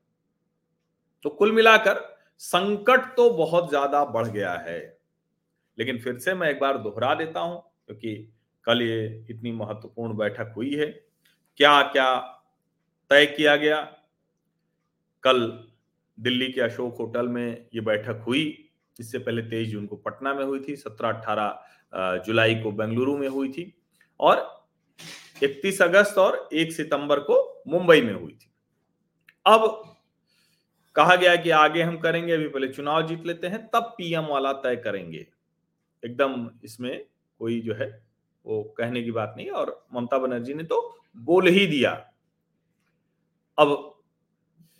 तो 1.26 1.30
कुल 1.32 1.52
मिलाकर 1.52 2.02
संकट 2.41 3.15
तो 3.17 3.30
बहुत 3.30 3.70
ज़्यादा 3.70 4.04
बढ़ 4.06 4.28
गया 4.28 4.54
है। 4.60 4.80
लेकिन 5.78 6.00
फिर 6.00 6.17
से 6.20 6.34
मैं 6.34 6.50
एक 6.50 6.60
बार 6.60 6.78
दोहरा 6.78 7.13
देता 7.15 7.39
हूँ, 7.39 7.62
क्योंकि 7.86 8.30
कल 8.67 8.82
ये 8.82 9.25
इतनी 9.30 9.51
महत्वपूर्ण 9.51 10.17
बैठक 10.17 10.53
हुई 10.56 10.73
है। 10.75 10.86
क्या 11.58 11.82
क्या 11.82 12.17
तय 13.12 13.25
किया 13.25 13.56
गया? 13.56 13.82
कल 15.23 15.67
दिल्ली 16.17 16.51
के 16.51 16.62
अशोक 16.62 16.97
होटल 16.97 17.27
में 17.27 17.67
ये 17.75 17.82
बैठक 17.82 18.23
हुई। 18.27 18.69
इससे 18.99 19.19
पहले 19.19 19.41
तेईस 19.41 19.67
जून 19.69 19.86
को 19.86 19.95
पटना 19.95 20.34
में 20.34 20.43
हुई 20.43 20.60
थी, 20.60 20.75
सत्रह, 20.75 21.10
अठारह 21.10 22.23
जुलाई 22.25 22.56
को 22.56 22.71
बेंगलुरु 22.71 23.17
में 23.17 23.27
हुई 23.27 23.49
थी 23.49 23.73
और 24.19 24.65
इकतीस 25.43 25.82
अगस्त 25.82 26.17
और 26.17 26.49
एक 26.53 26.71
सितंबर 26.71 27.19
को 27.19 27.63
मुंबई 27.67 28.01
में 28.01 28.13
हुई 28.13 28.34
थी। 28.34 28.51
अब 29.45 29.95
कहा 30.95 31.15
गया 31.15 31.36
कि 31.36 31.49
आगे 31.49 31.82
हम 31.82 31.97
करेंगे, 31.97 32.34
अभी 32.34 32.47
पहले 32.47 32.67
चुनाव 32.67 33.08
जीत 33.08 33.25
लेते 33.25 33.47
हैं, 33.47 33.67
तब 33.67 33.93
पीएम 33.97 34.25
वाला 34.25 34.53
तय 34.53 34.75
करेंगे। 34.75 35.25
एकदम 36.03 36.49
इसमें 36.63 37.06
कोई 37.39 37.60
जो 37.62 37.73
है 37.73 38.07
वो 38.48 38.62
कहने 38.78 39.04
की 39.04 39.12
बात 39.12 39.34
नहीं 39.38 39.50
और 39.52 39.86
ममता 39.94 40.18
बनर्जी 40.18 40.54
ने 40.54 40.64
तो 40.64 40.80
बोल 41.18 41.48
ही 41.48 41.66
दिया। 41.68 41.92
अब 43.58 43.94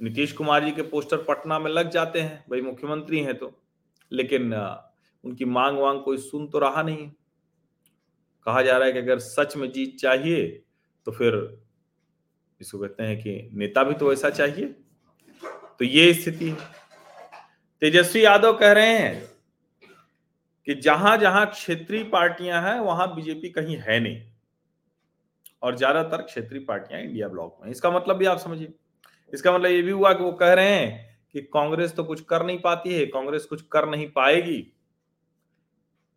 नीतीश 0.02 0.32
कुमार 0.32 0.64
जी 0.66 0.72
के 0.72 0.82
पोस्टर 0.84 1.18
पटना 1.24 1.60
में 1.60 1.70
लग 1.72 1.90
जाते 1.90 2.22
हैं, 2.22 2.44
भाई 2.50 2.62
मुख्यमंत्री 2.62 3.20
हैं 3.20 3.38
तो 3.38 3.52
लेकिन 4.12 4.54
उनकी 5.24 5.46
मांग 5.46 5.78
वांग 5.78 6.02
कोई 6.02 6.18
सुन 6.20 6.48
तो 6.48 6.60
रहा 6.60 6.84
नहीं। 6.84 7.10
कहा 8.46 8.62
जा 8.62 8.78
रहा 8.78 8.88
है 8.88 8.94
कि 8.94 9.00
अगर 9.00 9.20
सच 9.20 9.56
में 9.58 9.72
जीत 9.72 9.98
चाहिए 10.00 10.48
तो 11.08 11.12
फिर 11.12 11.36
इसको 12.62 12.80
कहते 12.80 13.04
हैं 13.04 13.18
कि 13.18 13.50
नेता 13.54 13.84
भी 13.84 13.94
तो 13.94 14.12
ऐसा 14.14 14.30
चाहिए। 14.30 14.66
तो 15.80 15.86
ये 15.86 16.14
स्थिति 16.14 16.50
है। 16.50 16.76
तेजस्वी 17.82 18.24
यादव 18.26 18.58
कह 18.58 18.72
रहे 18.72 18.98
हैं 18.98 19.37
कि 20.68 20.76
जहाँ 20.76 21.18
जहाँ 21.18 21.46
क्षेत्रीय 21.46 22.04
पार्टियाँ 22.04 22.62
हैं, 22.62 22.80
वहाँ 22.80 23.14
बीजेपी 23.16 23.50
कहीं 23.50 23.78
है 23.80 24.00
नहीं। 24.00 24.22
और 25.62 25.76
ज़्यादातर 25.76 26.22
क्षेत्रीय 26.22 26.62
पार्टियाँ 26.62 27.02
इंडिया 27.02 27.28
ब्लॉक 27.28 27.58
में 27.64 27.70
इसका 27.72 27.92
मतलब 27.92 28.16
भी 28.16 28.26
आप 28.26 28.38
समझिए। 28.38 28.74
इसका 29.34 29.52
मतलब 29.52 29.72
ये 29.72 29.82
भी 29.82 29.92
हुआ 29.92 30.14
कि 30.14 30.24
वो 30.24 30.32
कह 30.32 30.54
रहे 30.54 30.70
हैं 30.70 31.20
कि 31.34 31.42
कांग्रेस 31.44 31.96
तो 31.96 32.04
कुछ 32.04 32.22
कर 32.22 32.46
नहीं 32.46 32.60
पाती 32.60 32.94
है, 32.94 33.06
कांग्रेस 33.06 33.46
कुछ 33.46 33.62
कर 33.72 33.88
नहीं 33.90 34.08
पाएगी। 34.12 34.58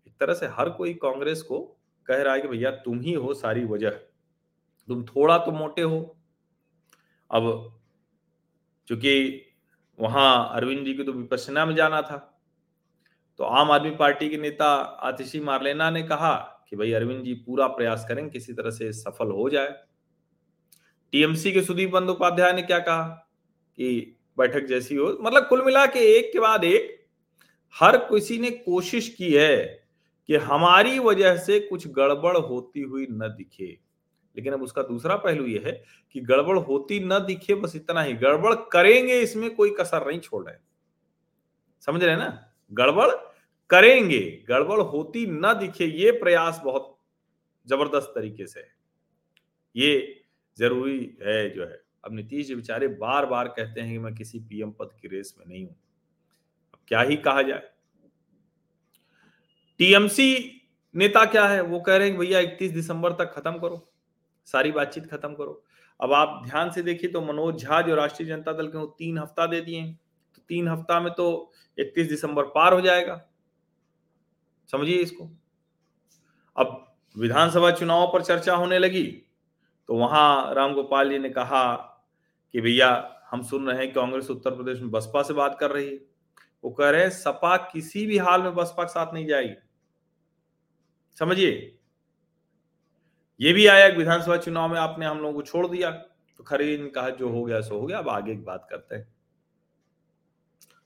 एक 0.06 0.12
तरह 0.20 0.34
से 0.34 0.46
हर 0.48 0.70
कोई 0.70 0.94
कांग्रेस 0.94 1.42
को 1.42 1.58
कह 2.08 2.22
रहा 2.22 2.34
है 2.34 2.40
कि 2.40 2.48
भैया 2.48 2.70
तुम 2.70 3.00
ही 3.00 3.12
हो 3.12 3.34
सारी 3.34 3.64
वजह। 3.64 3.90
तुम 4.88 5.04
थोड़ा 5.04 5.38
तो 5.38 5.52
मोटे 5.52 5.82
हो। 5.82 6.00
अब 7.30 7.72
चूँकि 8.88 9.46
वहाँ 9.98 10.52
अरविंद 10.54 10.84
जी 10.86 10.94
को 10.94 11.04
तो 11.04 11.12
विपक्षना 11.12 11.64
में 11.66 11.74
जाना 11.74 12.02
था। 12.02 12.16
तो 13.40 13.44
आम 13.44 13.70
आदमी 13.70 13.90
पार्टी 13.90 14.28
के 14.28 14.36
नेता 14.36 14.66
आतिशी 15.02 15.38
मारलेना 15.40 15.90
ने 15.90 16.02
कहा 16.02 16.32
कि 16.70 16.76
भाई 16.76 16.92
अरविंद 16.92 17.22
जी 17.24 17.34
पूरा 17.34 17.66
प्रयास 17.66 18.04
करें, 18.08 18.28
किसी 18.30 18.52
तरह 18.52 18.70
से 18.70 18.92
सफल 18.92 19.30
हो 19.30 19.48
जाए। 19.50 19.68
टीएमसी 21.12 21.52
के 21.52 21.62
सुदीप 21.62 21.90
बंदोपाध्याय 21.90 22.52
ने 22.52 22.62
क्या 22.62 22.78
कहा 22.78 23.02
कि 23.78 24.16
बैठक 24.38 24.66
जैसी 24.66 24.94
हो 24.94 25.06
मतलब 25.20 25.46
कुल 25.48 25.64
मिला 25.64 25.86
के 25.86 26.00
एक 26.18 26.32
के 26.32 26.40
बाद 26.40 26.64
एक, 26.64 27.06
हर 27.74 27.96
किसी 27.96 28.38
ने 28.38 28.50
कोशिश 28.50 29.08
की 29.08 29.32
है 29.32 29.86
कि 30.28 30.36
हमारी 30.36 30.98
वजह 30.98 31.36
से 31.36 31.60
कुछ 31.60 31.88
गड़बड़ 31.88 32.36
होती 32.36 32.80
हुई 32.80 33.06
न 33.10 33.28
दिखे। 33.38 33.78
लेकिन 34.36 34.52
अब 34.52 34.62
उसका 34.62 34.82
दूसरा 34.82 35.16
पहलू 35.16 35.46
यह 35.46 35.62
है 35.66 35.72
कि 36.12 36.20
गड़बड़ 36.20 36.58
होती 36.58 37.00
न 37.00 37.18
दिखे, 37.18 37.54
बस 37.54 37.76
इतना 37.76 38.02
ही, 38.02 38.12
गड़बड़ 38.12 38.54
करेंगे, 38.54 39.20
इसमें 39.20 39.54
कोई 39.54 39.70
कसर 39.70 40.06
नहीं 40.06 40.20
छोड़ 40.20 40.44
रहे। 40.46 40.56
समझ 41.80 42.04
रहे 42.04 42.16
ना? 42.16 42.46
गड़बड़ 42.72 43.10
करेंगे। 43.70 44.20
गड़बड़ 44.48 44.80
होती 44.80 45.26
न 45.26 45.52
दिखे, 45.54 45.84
ये 45.84 46.10
प्रयास 46.12 46.60
बहुत 46.64 46.96
ज़बरदस्त 47.66 48.12
तरीके 48.14 48.46
से 48.46 48.60
है। 48.60 48.72
ये 49.74 50.22
ज़रूरी 50.58 50.98
है 51.22 51.48
जो 51.50 51.64
है। 51.64 51.80
अब 52.04 52.14
नीतीश 52.14 52.46
जी 52.46 52.54
बेचारे 52.54 52.88
बार 52.88 53.26
बार 53.26 53.48
कहते 53.48 53.80
हैं 53.80 53.92
कि 53.92 53.98
मैं 53.98 54.14
किसी 54.14 54.38
पीएम 54.40 54.70
पद 54.70 54.90
की 55.00 55.08
रेस 55.08 55.34
में 55.38 55.44
नहीं 55.46 55.64
हूँ। 55.64 55.74
अब 56.74 56.78
क्या 56.88 57.00
ही 57.00 57.16
कहा 57.18 57.42
जाए। 57.42 57.68
टीएमसी 59.80 60.60
नेता 60.94 61.24
क्या 61.24 61.46
है? 61.46 61.60
वो 61.62 61.80
कह 61.80 61.96
रहे 61.96 62.08
हैं 62.08 62.18
भैया 62.18 62.40
31 62.40 62.72
दिसंबर 62.72 63.12
तक 63.12 63.32
खत्म 63.34 63.58
करो। 63.58 63.86
सारी 64.48 64.72
बातचीत 64.72 65.06
खत्म 65.06 65.34
करो। 65.34 65.62
अब 66.00 66.12
आप 66.12 66.42
ध्यान 66.46 66.70
से 66.70 66.82
देखिए 66.82 67.10
तो 67.10 67.20
मनोज 67.22 67.62
झा 67.62 67.80
जो 67.82 67.94
राष्ट्रीय 67.94 68.28
जनता 68.28 68.52
दल 68.52 68.68
के 68.68 68.78
वो 68.78 68.86
तीन 68.98 69.18
हफ़्ता 69.18 69.46
दे 69.46 69.60
दिए 69.60 69.82
तो 70.36 70.42
तीन 70.48 70.68
हफ़्ता 70.68 71.00
में 71.00 71.12
तो 71.12 71.52
31 71.78 72.08
दिसंबर 72.08 72.44
पार 72.44 72.72
हो 72.72 72.80
जाएगा। 72.80 73.14
समझिए 74.72 74.96
इसको। 74.96 75.28
अब 76.56 76.86
विधानसभा 77.16 77.70
चुनाव 77.70 78.06
पर 78.06 78.22
चर्चा 78.22 78.54
होने 78.54 78.78
लगी 78.78 79.06
तो 79.88 79.94
वहाँ 79.94 80.54
रामगोपाल 80.54 81.10
जी 81.10 81.18
ने 81.18 81.30
कहा 81.30 81.72
कि 82.54 82.60
भैया, 82.60 83.16
हम 83.30 83.42
सुन 83.42 83.66
रहे 83.66 83.78
हैं 83.78 83.92
कांग्रेस 83.92 84.30
उत्तर 84.30 84.50
प्रदेश 84.50 84.80
में 84.80 84.90
बसपा 84.90 85.22
से 85.22 85.34
बात 85.34 85.56
कर 85.60 85.70
रही 85.70 85.86
है। 85.86 85.98
वो 86.64 86.70
कह 86.70 86.90
रहे 86.90 87.02
हैं, 87.02 87.10
सपा 87.10 87.56
किसी 87.56 88.06
भी 88.06 88.18
हाल 88.18 88.42
में 88.42 88.54
बसपा 88.54 88.84
के 88.84 88.90
साथ 88.90 89.14
नहीं 89.14 89.26
जाएगी। 89.26 89.54
समझिए? 91.18 91.76
ये 93.40 93.52
भी 93.52 93.66
आया 93.66 93.86
विधानसभा 93.88 94.36
चुनाव 94.36 94.68
में 94.68 94.78
आपने 94.78 95.06
हम 95.06 95.18
लोगों 95.18 95.34
को 95.34 95.42
छोड़ 95.42 95.66
दिया। 95.66 95.90
तो 95.90 96.44
खरे 96.44 96.76
ने 96.78 96.88
कहा, 96.88 97.10
जो 97.10 97.28
हो 97.28 97.44
गया 97.44 97.60
सो 97.60 97.78
हो 97.78 97.86
गया, 97.86 97.98
अब 97.98 98.08
आगे 98.08 98.34
की 98.34 98.42
बात 98.42 98.66
करते 98.70 98.94
हैं। 98.94 99.08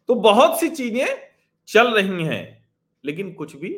तो 0.08 0.14
बहुत 0.14 0.60
सी 0.60 0.68
चीज़ें 0.68 1.30
चल 1.68 1.94
रही 1.94 2.24
हैं। 2.24 2.63
लेकिन 3.04 3.32
कुछ 3.32 3.56
भी 3.56 3.68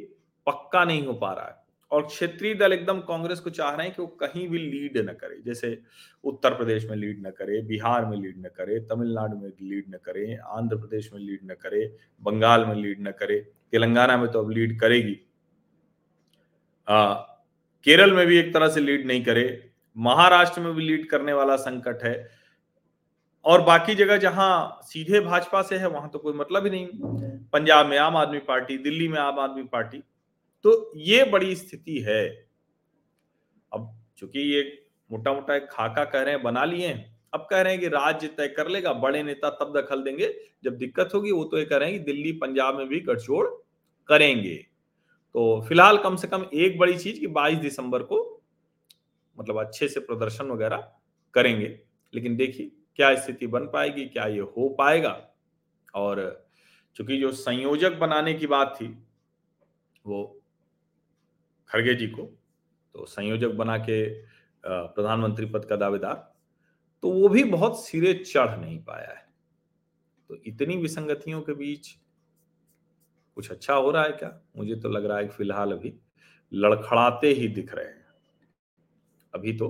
पक्का 0.47 0.85
नहीं 0.85 1.07
हो 1.07 1.13
पा 1.13 1.33
रहा 1.33 1.47
है। 1.47 1.65
और 1.91 2.07
क्षेत्रीय 2.07 2.55
दल 2.55 2.73
एकदम 2.73 3.01
कांग्रेस 3.01 3.41
को 3.41 3.51
चाह 3.51 3.75
रहे 3.75 3.87
हैं 3.87 3.95
कि 3.97 4.03
वो 4.03 4.09
कहीं 4.09 4.49
भी 4.49 4.59
लीड 4.59 4.99
न 4.99 5.13
करे 5.13 5.41
जैसे 5.43 5.79
उत्तर 6.25 6.55
प्रदेश 6.55 6.87
में 6.91 6.97
लीड 6.97 7.27
न 7.27 7.31
करे 7.31 7.61
बिहार 7.63 8.07
में 8.07 8.17
लीड 8.17 8.39
न 8.39 8.49
करे 8.57 8.79
तमिलनाडु 8.81 9.37
में 9.39 9.49
लीड 9.49 9.85
न 9.91 9.99
करे 10.05 10.35
आंध्र 10.35 10.77
प्रदेश 10.77 11.13
में 11.13 11.21
लीड 11.21 11.41
न 11.45 11.55
करे 11.55 11.97
बंगाल 12.23 12.67
में 12.67 12.75
लीड 12.75 13.09
न 13.09 13.11
करे 13.11 13.39
तेलंगाना 13.73 14.17
में 14.17 14.31
तो 14.31 14.39
अब 14.39 14.51
लीड 14.51 14.79
करेगी। 14.81 15.19
आ, 16.89 17.15
केरल 17.87 18.13
में 18.13 18.27
भी 18.27 18.39
एक 18.39 18.55
तरह 18.55 18.69
से 18.69 18.81
लीड 18.81 19.07
नहीं 19.07 19.25
करे 19.25 19.71
महाराष्ट्र 19.97 20.61
में 20.61 20.75
भी 20.75 20.83
लीड 20.83 21.09
करने 21.11 21.33
वाला 21.33 21.57
संकट 21.57 22.03
है 22.05 22.15
और 23.47 23.63
बाकी 23.63 23.95
जगह 23.95 24.17
जहाँ 24.17 24.81
सीधे 24.83 25.21
भाजपा 25.21 25.63
से 25.63 25.77
है, 25.77 25.89
वहाँ 25.89 26.09
तो 26.09 26.19
कोई 26.19 26.33
मतलब 26.33 26.65
ही 26.65 26.71
नहीं। 26.71 26.87
पंजाब 27.53 27.87
में 27.87 27.99
आम 27.99 28.17
आदमी 28.17 28.39
पार्टी, 28.39 28.79
दिल्ली 28.79 29.09
में 29.09 29.19
आम 29.19 29.39
आदमी 29.39 29.63
पार्टी। 29.63 30.03
तो 30.63 30.93
ये 30.97 31.25
बड़ी 31.25 31.57
स्थिति 31.57 31.99
है। 31.99 32.49
अब 33.73 34.01
चूँकि 34.19 34.41
ये 34.41 34.87
मोटा 35.13 35.33
मोटा 35.33 35.57
एक 35.57 35.69
खाका 35.71 36.05
कह 36.05 36.23
रहे 36.23 36.35
हैं, 36.35 36.43
बना 36.43 36.65
लिए 36.65 36.87
हैं, 36.87 37.19
अब 37.35 37.47
कह 37.51 37.61
रहे 37.61 37.73
हैं 37.73 37.81
कि 37.81 37.89
राज्य 37.89 38.27
तय 38.27 38.49
कर 38.49 38.69
लेगा, 38.69 38.93
बड़े 38.93 39.23
नेता 39.23 39.51
तब 39.51 39.73
दखल 39.77 40.03
देंगे, 40.03 40.35
जब 40.65 40.77
दिक्कत 40.77 41.11
होगी, 41.15 41.31
वो 41.31 41.45
तो 41.45 41.59
ये 41.59 41.65
कह 41.65 41.77
रहे 41.77 41.91
हैं 41.91 41.99
कि 41.99 42.13
दिल्ली, 42.13 42.33
पंजाब 42.33 42.77
में 42.77 42.89
भी 42.89 43.01
गठजोड़ 43.01 43.47
करेंगे। 44.09 44.57
तो 45.35 45.65
फ़िलहाल 45.69 45.99
कम 45.99 46.17
से 46.17 46.29
कम 46.29 46.47
एक 46.55 46.79
बड़ी 46.79 46.99
चीज़ 46.99 47.21
कि 47.21 47.27
22 47.27 47.59
दिसंबर 47.59 48.03
को 48.03 48.43
मतलब 49.39 49.61
अच्छे 49.61 49.89
से 49.89 50.01
प्रदर्शन 50.01 50.47
वगैरह 50.47 50.93
करेंगे। 51.35 51.81
लेकिन 52.15 52.37
देखिए 52.37 52.71
क्या 52.99 53.15
स्थिति 53.17 53.47
बन 53.47 53.67
पाएगी, 53.67 54.05
क्या 54.07 54.27
ये 54.27 54.41
हो 54.57 54.69
पाएगा? 54.79 55.21
और 55.95 56.47
चूँकि 56.97 57.19
जो 57.19 57.33
संयोजक 57.33 57.99
बनाने 57.99 58.35
की 58.35 58.47
बात 58.47 58.77
थी, 58.81 58.87
वो 60.05 60.41
खड़गे 61.71 61.95
जी 61.95 62.07
को 62.09 62.23
तो 62.95 63.05
संयोजक 63.07 63.55
बना 63.55 63.77
के 63.79 64.05
प्रधानमंत्री 64.65 65.47
पद 65.47 65.65
का 65.65 65.77
दावेदार 65.77 66.15
तो 67.03 67.11
वो 67.11 67.29
भी 67.29 67.45
बहुत 67.45 67.85
सिरे 67.85 68.13
चढ़ 68.17 68.59
नहीं 68.61 68.79
पाया 68.85 69.11
है। 69.11 69.27
तो 70.31 70.37
इतनी 70.47 70.77
विसंगतियों 70.77 71.41
के 71.43 71.55
बीच 71.55 71.89
कुछ 73.37 73.51
अच्छा 73.51 73.75
हो 73.75 73.91
रहा 73.91 74.03
है 74.03 74.13
क्या? 74.13 74.41
मुझे 74.57 74.77
तो 74.77 74.89
लग 74.89 75.05
रहा 75.05 75.19
है 75.19 75.29
फ़िलहाल 75.29 75.73
अभी 75.73 75.95
लड़खड़ाते 76.53 77.29
ही 77.29 77.49
दिख 77.49 77.75
रहे 77.75 77.85
हैं। 77.85 78.05
अभी 79.35 79.53
तो 79.53 79.69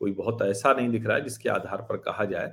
कोई 0.00 0.12
बहुत 0.12 0.42
ऐसा 0.42 0.72
नहीं 0.72 0.88
दिख 0.88 1.06
रहा 1.06 1.16
है 1.16 1.24
जिसके 1.24 1.48
आधार 1.48 1.82
पर 1.82 1.96
कहा 1.98 2.24
जाए 2.24 2.48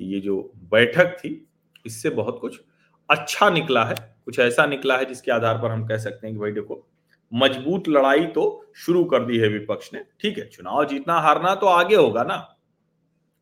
कि 0.00 0.14
ये 0.14 0.20
जो 0.20 0.40
बैठक 0.70 1.16
थी, 1.18 1.46
इससे 1.84 2.10
बहुत 2.12 2.38
कुछ 2.40 2.60
अच्छा 3.08 3.48
निकला 3.50 3.84
है। 3.84 3.94
कुछ 4.24 4.38
ऐसा 4.38 4.66
निकला 4.66 4.96
है 4.96 5.04
जिसके 5.04 5.32
आधार 5.32 5.58
पर 5.58 5.70
हम 5.70 5.86
कह 5.86 5.98
सकते 5.98 6.26
हैं 6.26 6.34
कि 6.36 6.40
भाई 6.40 6.52
देखो, 6.52 6.86
मज़बूत 7.32 7.88
लड़ाई 7.88 8.26
तो 8.26 8.44
शुरू 8.76 9.04
कर 9.04 9.24
दी 9.24 9.38
है 9.38 9.48
विपक्ष 9.48 9.92
ने। 9.94 10.04
ठीक 10.20 10.38
है, 10.38 10.46
चुनाव 10.46 10.84
जीतना 10.84 11.18
हारना 11.20 11.54
तो 11.54 11.66
आगे 11.66 11.96
होगा 11.96 12.22
ना। 12.22 12.36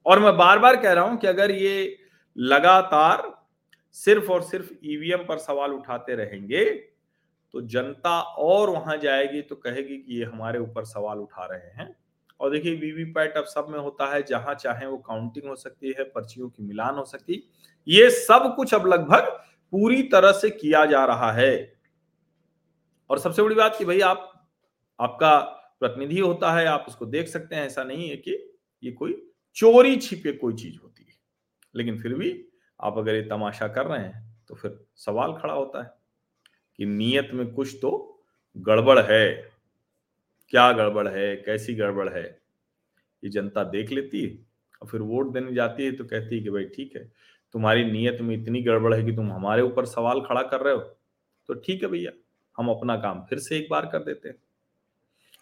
और 0.07 0.21
मैं 0.21 0.37
बार 0.37 0.59
बार 0.59 0.77
कह 0.77 0.93
रहा 0.93 1.05
हूँ 1.05 1.17
कि 1.19 1.27
अगर 1.27 1.51
ये 1.51 1.97
लगातार 2.37 3.31
सिर्फ़ 3.97 4.31
और 4.33 4.43
सिर्फ़ 4.43 4.73
ईवीएम 4.85 5.25
पर 5.25 5.39
सवाल 5.39 5.71
उठाते 5.71 6.15
रहेंगे 6.15 6.65
तो 7.55 7.61
जनता 7.63 8.21
और 8.21 8.71
वहाँ 8.71 8.97
जाएगी 8.97 9.41
तो 9.43 9.57
कहेगी 9.57 9.97
कि 9.97 10.19
ये 10.19 10.25
हमारे 10.25 10.59
ऊपर 10.59 10.85
सवाल 10.85 11.19
उठा 11.19 11.45
रहे 11.47 11.71
हैं। 11.73 11.95
और 12.43 12.51
देखिए 12.51 12.75
वीवीपैट 12.75 13.35
अब 13.35 13.45
सब 13.45 13.67
में 13.69 13.79
होता 13.79 14.15
है, 14.15 14.23
जहाँ 14.23 14.55
चाहे 14.55 14.87
वो 14.87 14.97
काउंटिंग 14.97 15.49
हो 15.49 15.57
सकती 15.57 15.95
है, 15.99 16.05
पर्चियों 16.05 16.49
की 16.51 16.63
मिलान 16.63 16.95
हो 16.95 17.05
सकती। 17.05 17.51
ये 17.89 18.11
सब 18.11 18.55
कुछ 18.57 18.75
अब 18.75 18.87
लगभग 18.87 19.21
पूरी 19.73 20.03
तरह 20.03 20.33
से 20.33 20.51
किया 20.51 20.87
जा 20.87 21.05
रहा 21.05 21.33
है। 21.33 21.75
और 23.11 23.19
सबसे 23.19 23.43
बड़ी 23.43 23.55
बात 23.55 23.77
कि 23.79 23.85
भाई 23.85 24.01
आप, 24.01 24.49
आपका 25.01 25.41
प्रतिनिधि 25.81 26.21
होता 26.21 26.53
है, 26.53 26.67
आप 26.67 26.85
उसको 26.89 27.07
देख 27.07 27.29
सकते 27.29 27.57
हैं, 27.57 27.67
ऐसा 27.67 27.85
नहीं 27.85 28.11
है 28.11 28.17
कि 28.17 28.55
ये 28.85 28.93
कोई 28.93 29.31
चोरी 29.55 29.97
छिपे 29.97 30.33
कोई 30.33 30.55
चीज़ 30.55 30.79
होती 30.83 31.05
है। 31.05 31.15
लेकिन 31.77 32.03
फिर 32.03 32.15
भी 32.15 32.49
आप 32.81 32.99
अगर 32.99 33.15
ये 33.15 33.23
तमाशा 33.23 33.69
कर 33.69 33.87
रहे 33.87 34.01
हैं 34.01 34.45
तो 34.49 34.55
फिर 34.55 34.85
सवाल 34.97 35.33
खड़ा 35.33 35.55
होता 35.55 35.83
है 35.83 35.91
कि 36.77 36.87
नीयत 36.87 37.31
में 37.35 37.55
कुछ 37.55 37.79
तो 37.83 38.23
गड़बड़ 38.57 38.99
है। 38.99 39.52
क्या 40.53 40.71
गड़बड़ 40.73 41.07
है, 41.09 41.35
कैसी 41.37 41.75
गड़बड़ 41.75 42.09
है? 42.09 42.23
ये 43.23 43.31
जनता 43.31 43.63
देख 43.65 43.91
लेती 43.91 44.23
है 44.23 44.31
और 44.83 44.89
फिर 44.89 45.01
वोट 45.03 45.33
देने 45.33 45.53
जाती 45.55 45.85
है 45.85 45.93
तो 45.93 46.05
कहती 46.05 46.37
है 46.37 46.43
कि 46.43 46.51
भाई 46.51 46.65
ठीक 46.67 46.97
है, 46.97 47.05
तुम्हारी 47.55 47.85
नीयत 47.85 48.19
में 48.21 48.35
इतनी 48.37 48.63
गड़बड़ 48.63 48.95
है 48.95 49.03
कि 49.05 49.13
तुम 49.13 49.33
हमारे 49.33 49.63
ऊपर 49.63 49.87
सवाल 49.87 50.21
खड़ा 50.21 50.43
कर 50.43 50.61
रहे 50.61 50.75
हो 50.75 50.81
तो 51.49 51.55
ठीक 51.57 51.83
है 51.83 51.89
भैया, 51.89 52.13
हम 52.57 52.69
अपना 52.71 52.97
काम 52.97 53.23
फिर 53.31 53.39
से 53.39 53.57
एक 53.59 53.69
बार 53.71 53.87
कर 53.87 54.03
देते 54.03 54.29
हैं। 54.29 54.37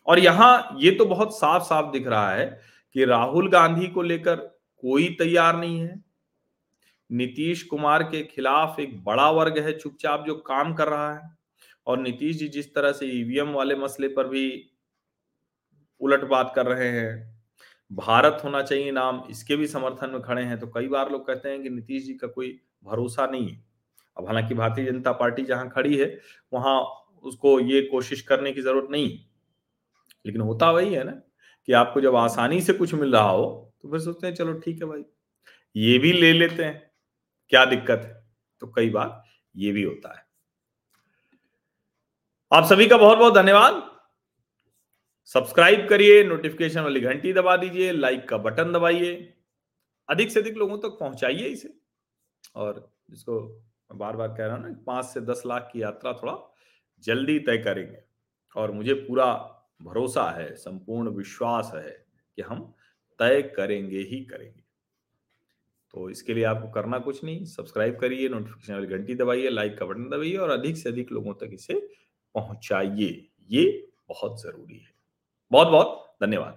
और 0.06 0.18
यहाँ 0.18 0.76
ये 0.80 0.90
तो 0.90 1.04
बहुत 1.06 1.36
साफ़ 1.38 1.62
साफ़ 1.62 1.90
दिख 1.92 2.06
रहा 2.06 2.30
है 2.30 2.46
कि 2.94 3.04
राहुल 3.04 3.50
गांधी 3.50 3.86
को 3.88 4.02
लेकर 4.02 4.36
कोई 4.82 5.08
तैयार 5.18 5.56
नहीं 5.56 5.80
है। 5.80 6.02
नीतीश 7.10 7.62
कुमार 7.62 8.02
के 8.04 8.22
खिलाफ 8.24 8.80
एक 8.80 9.02
बड़ा 9.04 9.30
वर्ग 9.32 9.58
है 9.58 9.78
चुपचाप 9.78 10.24
जो 10.26 10.34
काम 10.46 10.74
कर 10.74 10.88
रहा 10.88 11.12
है 11.14 11.30
और 11.86 12.00
नीतीश 12.00 12.36
जी 12.36 12.48
जिस 12.48 12.74
तरह 12.74 12.92
से 12.92 13.06
ईवीएम 13.10 13.52
वाले 13.52 13.74
मसले 13.76 14.08
पर 14.08 14.28
भी 14.28 14.50
उलट 16.00 16.24
बात 16.24 16.52
कर 16.56 16.66
रहे 16.66 16.88
हैं। 16.88 17.40
भारत 17.92 18.40
होना 18.44 18.62
चाहिए 18.62 18.90
नाम, 18.92 19.22
इसके 19.30 19.56
भी 19.56 19.66
समर्थन 19.66 20.10
में 20.10 20.20
खड़े 20.22 20.42
हैं। 20.42 20.58
तो 20.60 20.66
कई 20.66 20.88
बार 20.88 21.10
लोग 21.10 21.26
कहते 21.26 21.48
हैं 21.48 21.62
कि 21.62 21.70
नीतीश 21.70 22.04
जी 22.06 22.14
का 22.14 22.26
कोई 22.26 22.60
भरोसा 22.84 23.26
नहीं 23.26 23.48
है। 23.48 23.64
अब 24.16 24.26
हालाँकि 24.26 24.54
भारतीय 24.54 24.84
जनता 24.86 25.12
पार्टी 25.12 25.44
जहाँ 25.44 25.68
खड़ी 25.70 25.96
है, 25.96 26.18
वहाँ 26.52 26.80
उसको 27.24 27.60
ये 27.60 27.82
कोशिश 27.82 28.20
करने 28.22 28.52
की 28.52 28.62
ज़रूरत 28.62 28.88
नहीं 28.90 29.08
लेकिन 30.24 30.40
होता 30.40 30.70
वही 30.70 30.94
है 30.94 31.04
ना 31.04 31.12
कि 31.68 31.72
आपको 31.72 32.00
जब 32.00 32.16
आसानी 32.16 32.60
से 32.60 32.72
कुछ 32.72 32.94
मिल 32.94 33.12
रहा 33.12 33.28
हो 33.30 33.44
तो 33.82 33.90
फिर 33.90 34.00
सोचते 34.00 34.26
हैं, 34.26 34.34
चलो, 34.34 34.52
ठीक 34.54 34.82
है 34.82 34.88
भाई। 34.88 35.04
ये 35.76 35.98
भी 35.98 36.12
ले 36.12 36.32
लेते 36.32 36.64
हैं। 36.64 36.90
क्या 37.48 37.64
दिक्कत 37.64 38.02
है? 38.04 38.24
तो 38.60 38.66
कई 38.66 38.90
बार 38.90 39.22
ये 39.56 39.72
भी 39.72 39.82
होता 39.82 40.16
है। 40.18 40.24
आप 42.52 42.64
सभी 42.64 42.86
का 42.86 42.96
बहुत 42.96 43.18
बहुत 43.18 43.34
धन्यवाद। 43.34 43.89
सब्सक्राइब 45.34 45.86
करिए 45.88 46.22
नोटिफिकेशन 46.24 46.80
वाली 46.80 47.00
घंटी 47.00 47.32
दबा 47.32 47.56
दीजिए 47.56 47.92
लाइक 47.92 48.28
का 48.28 48.36
बटन 48.38 48.72
दबाइए, 48.72 49.12
अधिक 50.08 50.30
से 50.30 50.40
अधिक 50.40 50.56
लोगों 50.56 50.78
तक 50.78 50.82
तो 50.82 50.96
पहुंचाइए 50.96 51.48
इसे। 51.48 51.72
और 52.54 52.88
जिसको 53.10 53.40
बार 53.94 54.16
बार 54.16 54.28
कह 54.28 54.46
रहा 54.46 54.56
हूँ 54.56 54.62
ना, 54.62 54.74
पाँच 54.86 55.04
से 55.04 55.20
दस 55.20 55.42
लाख 55.46 55.70
की 55.72 55.82
यात्रा 55.82 56.12
थोड़ा 56.12 56.36
जल्दी 57.04 57.38
तय 57.38 57.58
करेंगे। 57.58 58.02
और 58.56 58.70
मुझे 58.70 58.94
पूरा 58.94 59.26
भरोसा 59.82 60.30
है, 60.30 60.54
संपूर्ण 60.56 61.10
विश्वास 61.10 61.70
है 61.74 61.90
कि 62.38 62.42
हम 62.42 62.72
तय 63.20 63.42
करेंगे 63.56 63.98
ही 64.00 64.24
करेंगे। 64.24 64.62
तो 65.94 66.10
इसके 66.10 66.34
लिए 66.34 66.44
आपको 66.44 66.70
करना 66.70 66.98
कुछ 66.98 67.24
नहीं, 67.24 67.44
सब्सक्राइब 67.46 67.98
करिए 68.00 68.28
नोटिफिकेशन 68.28 68.74
वाली 68.74 68.86
घंटी 68.88 69.14
दबाइए 69.14 69.48
लाइक 69.48 69.78
का 69.78 69.86
बटन 69.86 70.08
दबाइए 70.08 70.36
और 70.36 70.50
अधिक 70.50 70.76
से 70.76 70.88
अधिक 70.88 71.12
लोगों 71.12 71.34
तक 71.34 71.50
इसे 71.52 71.80
पहुंचाइए। 72.34 73.28
ये 73.50 73.66
बहुत 74.08 74.42
ज़रूरी 74.42 74.78
है। 74.78 74.89
बहुत 75.52 75.68
बहुत 75.68 76.16
धन्यवाद। 76.22 76.56